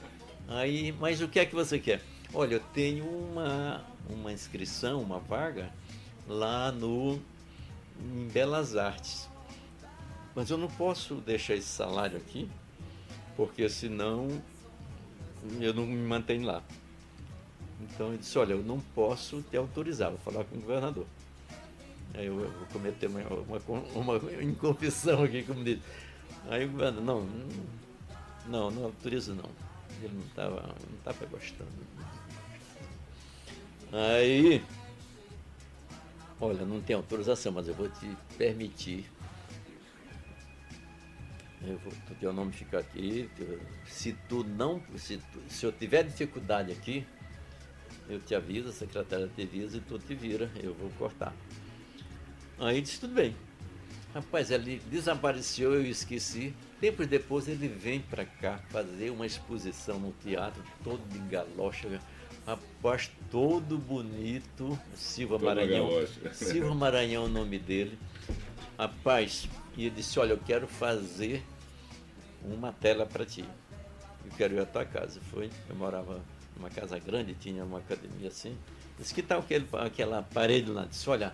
Aí, 0.47 0.91
mas 0.99 1.19
o 1.19 1.27
que 1.27 1.39
é 1.39 1.45
que 1.47 1.55
você 1.55 1.79
quer? 1.79 1.99
Olha, 2.31 2.55
eu 2.55 2.59
tenho 2.75 3.05
uma, 3.05 3.83
uma 4.07 4.31
inscrição, 4.31 5.01
uma 5.01 5.17
vaga 5.17 5.71
lá 6.27 6.71
no 6.71 7.19
em 7.99 8.27
Belas 8.27 8.75
Artes. 8.75 9.27
Mas 10.35 10.49
eu 10.49 10.57
não 10.57 10.67
posso 10.67 11.15
deixar 11.15 11.55
esse 11.55 11.67
salário 11.67 12.17
aqui, 12.17 12.49
porque 13.35 13.67
senão 13.69 14.29
eu 15.59 15.73
não 15.73 15.85
me 15.85 15.95
mantenho 15.95 16.45
lá. 16.45 16.61
Então 17.81 18.11
eu 18.11 18.17
disse, 18.17 18.37
olha, 18.37 18.53
eu 18.53 18.63
não 18.63 18.79
posso 18.79 19.41
te 19.43 19.57
autorizar, 19.57 20.09
vou 20.09 20.19
falar 20.19 20.43
com 20.45 20.55
o 20.55 20.61
governador. 20.61 21.05
Aí 22.13 22.25
eu, 22.25 22.35
vou 22.35 22.67
cometer 22.71 23.07
uma, 23.07 23.21
uma, 23.21 24.17
uma 24.17 24.43
inconfissão 24.43 25.23
aqui, 25.23 25.43
como 25.43 25.63
diz. 25.63 25.79
Aí 26.49 26.65
o 26.65 26.71
governo, 26.71 27.01
não, 27.01 27.27
não, 28.47 28.71
não 28.71 28.85
autorizo 28.85 29.35
não. 29.35 29.49
Ele 30.01 30.13
não 30.13 30.25
estava 30.25 30.61
não 30.61 30.97
tava 31.03 31.25
gostando. 31.25 31.69
Aí, 33.91 34.63
olha, 36.39 36.65
não 36.65 36.81
tem 36.81 36.95
autorização, 36.95 37.51
mas 37.51 37.67
eu 37.67 37.73
vou 37.73 37.89
te 37.89 38.15
permitir. 38.37 39.05
Eu 41.61 41.77
vou, 41.79 41.91
o 42.11 42.15
teu 42.15 42.31
nome 42.31 42.51
fica 42.51 42.79
aqui. 42.79 43.29
Se 43.87 44.13
tu 44.29 44.43
não, 44.43 44.81
se, 44.95 45.17
tu, 45.17 45.41
se 45.49 45.65
eu 45.65 45.71
tiver 45.71 46.03
dificuldade 46.03 46.71
aqui, 46.71 47.05
eu 48.09 48.19
te 48.19 48.33
aviso, 48.33 48.69
a 48.69 48.73
secretária 48.73 49.29
te 49.35 49.41
avisa 49.41 49.77
e 49.77 49.81
tu 49.81 49.99
te 49.99 50.15
vira, 50.15 50.49
eu 50.61 50.73
vou 50.73 50.89
cortar. 50.91 51.33
Aí 52.59 52.81
disse, 52.81 52.99
tudo 52.99 53.13
bem. 53.13 53.35
Rapaz, 54.13 54.49
ele 54.49 54.81
desapareceu, 54.89 55.73
eu 55.73 55.85
esqueci. 55.85 56.53
Tempos 56.79 57.07
depois 57.07 57.47
ele 57.47 57.67
vem 57.67 57.99
para 57.99 58.25
cá 58.25 58.59
fazer 58.69 59.09
uma 59.09 59.25
exposição 59.25 59.99
no 59.99 60.11
teatro, 60.23 60.63
todo 60.83 61.01
de 61.09 61.19
galocha. 61.19 61.99
Rapaz, 62.87 63.11
todo 63.29 63.77
bonito. 63.77 64.79
Silva 64.95 65.37
todo 65.37 65.45
Maranhão. 65.45 65.89
Galocha. 65.89 66.31
Silva 66.33 66.73
Maranhão 66.73 67.23
é 67.23 67.25
o 67.25 67.29
nome 67.29 67.59
dele. 67.59 67.99
Rapaz, 68.79 69.49
e 69.75 69.87
ele 69.87 69.95
disse, 69.95 70.17
olha, 70.19 70.31
eu 70.31 70.37
quero 70.37 70.69
fazer 70.69 71.43
uma 72.41 72.71
tela 72.71 73.05
para 73.05 73.25
ti. 73.25 73.43
Eu 74.23 74.31
quero 74.37 74.55
ir 74.55 74.61
à 74.61 74.65
tua 74.65 74.85
casa. 74.85 75.19
Foi, 75.29 75.49
eu 75.69 75.75
morava 75.75 76.21
numa 76.55 76.69
casa 76.69 76.97
grande, 76.97 77.33
tinha 77.33 77.65
uma 77.65 77.79
academia 77.79 78.29
assim. 78.29 78.57
Disse, 78.97 79.13
que 79.13 79.21
tal 79.21 79.39
aquele, 79.39 79.67
aquela 79.73 80.21
parede 80.21 80.71
lá? 80.71 80.85
Disse, 80.85 81.09
olha, 81.09 81.33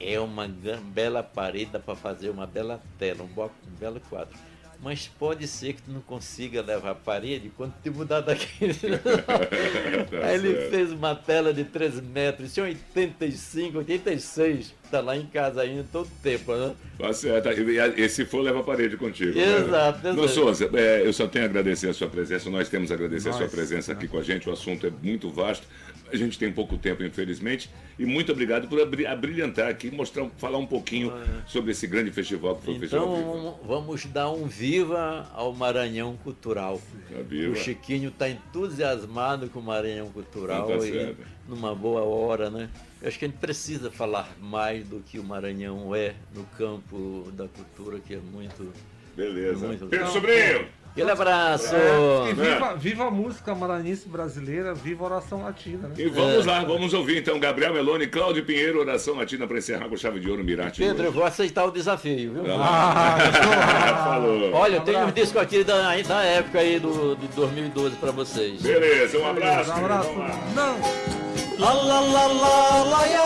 é 0.00 0.18
uma 0.18 0.48
bela 0.48 1.22
parede 1.22 1.78
para 1.78 1.94
fazer 1.94 2.30
uma 2.30 2.48
bela 2.48 2.82
tela, 2.98 3.22
um, 3.22 3.42
um 3.42 3.76
belo 3.78 4.00
quadro. 4.00 4.36
Mas 4.82 5.10
pode 5.18 5.46
ser 5.46 5.74
que 5.74 5.82
tu 5.82 5.90
não 5.90 6.00
consiga 6.00 6.62
levar 6.62 6.90
a 6.90 6.94
parede 6.94 7.50
quando 7.56 7.74
te 7.82 7.90
mudar 7.90 8.20
daqui. 8.20 8.68
tá 10.10 10.26
Aí 10.26 10.34
ele 10.36 10.70
fez 10.70 10.90
uma 10.92 11.14
tela 11.14 11.52
de 11.52 11.64
3 11.64 12.00
metros, 12.00 12.54
tinha 12.54 12.64
85, 12.64 13.78
86, 13.78 14.74
tá 14.90 15.00
lá 15.00 15.16
em 15.16 15.26
casa 15.26 15.62
ainda 15.62 15.84
todo 15.92 16.08
tempo, 16.22 16.54
né? 16.54 16.74
Tá 16.98 17.12
certo. 17.12 17.48
E 17.50 18.08
se 18.08 18.24
for, 18.24 18.40
leva 18.40 18.60
a 18.60 18.62
parede 18.62 18.96
contigo. 18.96 19.38
Exato, 19.38 20.02
né? 20.02 20.12
Não, 20.12 20.26
Souza, 20.26 20.70
é, 20.74 21.06
eu 21.06 21.12
só 21.12 21.26
tenho 21.26 21.44
a 21.44 21.48
agradecer 21.48 21.88
a 21.88 21.94
sua 21.94 22.08
presença, 22.08 22.48
nós 22.48 22.68
temos 22.68 22.90
a 22.90 22.94
agradecer 22.94 23.28
Nós, 23.28 23.36
a 23.36 23.38
sua 23.38 23.48
presença 23.48 23.92
aqui 23.92 24.08
com 24.08 24.18
a 24.18 24.22
gente, 24.22 24.48
o 24.48 24.52
assunto 24.52 24.86
é 24.86 24.90
muito 25.02 25.30
vasto. 25.30 25.66
A 26.12 26.16
gente 26.16 26.38
tem 26.38 26.50
pouco 26.50 26.76
tempo, 26.76 27.02
infelizmente. 27.02 27.70
E 27.98 28.06
muito 28.06 28.32
obrigado 28.32 28.68
por 28.68 28.80
abrilhantar 28.80 29.68
aqui, 29.68 29.90
mostrar, 29.90 30.28
falar 30.38 30.58
um 30.58 30.66
pouquinho 30.66 31.10
ah, 31.10 31.42
sobre 31.46 31.72
esse 31.72 31.86
grande 31.86 32.10
festival 32.10 32.56
que 32.56 32.64
foi 32.64 32.74
então, 32.74 32.86
o 32.86 33.16
Festival 33.16 33.40
Viva. 33.42 33.56
vamos 33.66 34.06
dar 34.06 34.30
um 34.30 34.46
viva 34.46 35.30
ao 35.34 35.52
Maranhão 35.52 36.16
Cultural. 36.16 36.80
Viva. 37.28 37.52
O 37.52 37.56
Chiquinho 37.56 38.08
está 38.08 38.28
entusiasmado 38.28 39.48
com 39.48 39.58
o 39.58 39.62
Maranhão 39.62 40.08
Cultural 40.10 40.66
tá 40.66 40.86
e 40.86 41.14
numa 41.48 41.74
boa 41.74 42.02
hora, 42.02 42.48
né? 42.48 42.68
Eu 43.02 43.08
acho 43.08 43.18
que 43.18 43.24
a 43.24 43.28
gente 43.28 43.38
precisa 43.38 43.90
falar 43.90 44.34
mais 44.40 44.86
do 44.86 45.00
que 45.00 45.18
o 45.18 45.24
Maranhão 45.24 45.94
é 45.94 46.14
no 46.34 46.44
campo 46.56 47.30
da 47.32 47.48
cultura, 47.48 47.98
que 47.98 48.14
é 48.14 48.18
muito. 48.18 48.72
Beleza. 49.16 49.66
Muito 49.66 49.86
Pedro 49.86 50.08
Sobrinho! 50.08 50.79
Aquele 50.90 51.10
abraço! 51.10 51.74
É, 51.74 52.34
viva, 52.34 52.74
viva, 52.74 53.04
a 53.06 53.10
música 53.10 53.54
maranhense 53.54 54.08
brasileira, 54.08 54.74
viva 54.74 55.04
a 55.04 55.06
oração 55.06 55.44
latina. 55.44 55.88
Né? 55.88 55.94
E 55.96 56.08
vamos 56.08 56.46
é. 56.46 56.50
lá, 56.50 56.64
vamos 56.64 56.92
ouvir 56.92 57.18
então 57.18 57.38
Gabriel 57.38 57.72
Meloni, 57.72 58.08
Cláudio 58.08 58.44
Pinheiro, 58.44 58.80
oração 58.80 59.14
latina 59.14 59.46
para 59.46 59.58
encerrar 59.58 59.88
com 59.88 59.96
chave 59.96 60.18
de 60.18 60.28
ouro 60.28 60.42
Mirate. 60.42 60.82
Pedro, 60.82 61.04
eu 61.04 61.12
vou 61.12 61.24
aceitar 61.24 61.64
o 61.64 61.70
desafio, 61.70 62.32
viu? 62.32 62.42
Ah, 62.52 64.04
falou. 64.04 64.52
Olha, 64.52 64.76
eu 64.76 64.80
tenho 64.80 65.06
um 65.06 65.12
disco 65.12 65.38
aqui 65.38 65.62
da, 65.62 65.96
da 66.02 66.22
época 66.24 66.58
aí 66.58 66.80
do, 66.80 67.14
de 67.14 67.28
2012 67.28 67.96
para 67.96 68.10
vocês. 68.10 68.60
Beleza, 68.60 69.16
um 69.18 69.30
abraço. 69.30 69.70
Um 69.70 69.76
abraço. 69.76 70.10
Não. 70.56 71.20
La 71.58 71.74
la 71.74 72.00
la 72.00 72.26
la 72.26 72.84
la 72.84 73.04
ya, 73.04 73.24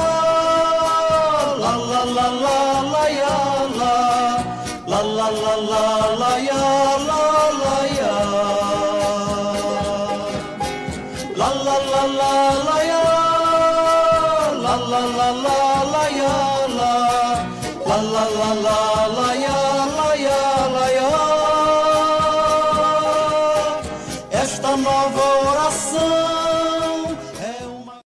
la 1.61 1.77
la 1.77 2.05
la 2.05 2.31
la 2.31 2.83
la 2.83 3.09
ya, 3.09 3.69
la. 3.77 4.25
La 4.87 5.01
la 5.01 5.31
la 5.31 5.57
la 5.57 6.17
la 6.17 6.39
ya 6.39 6.55
la 6.55 7.07
la 7.07 7.25
ya 7.29 7.34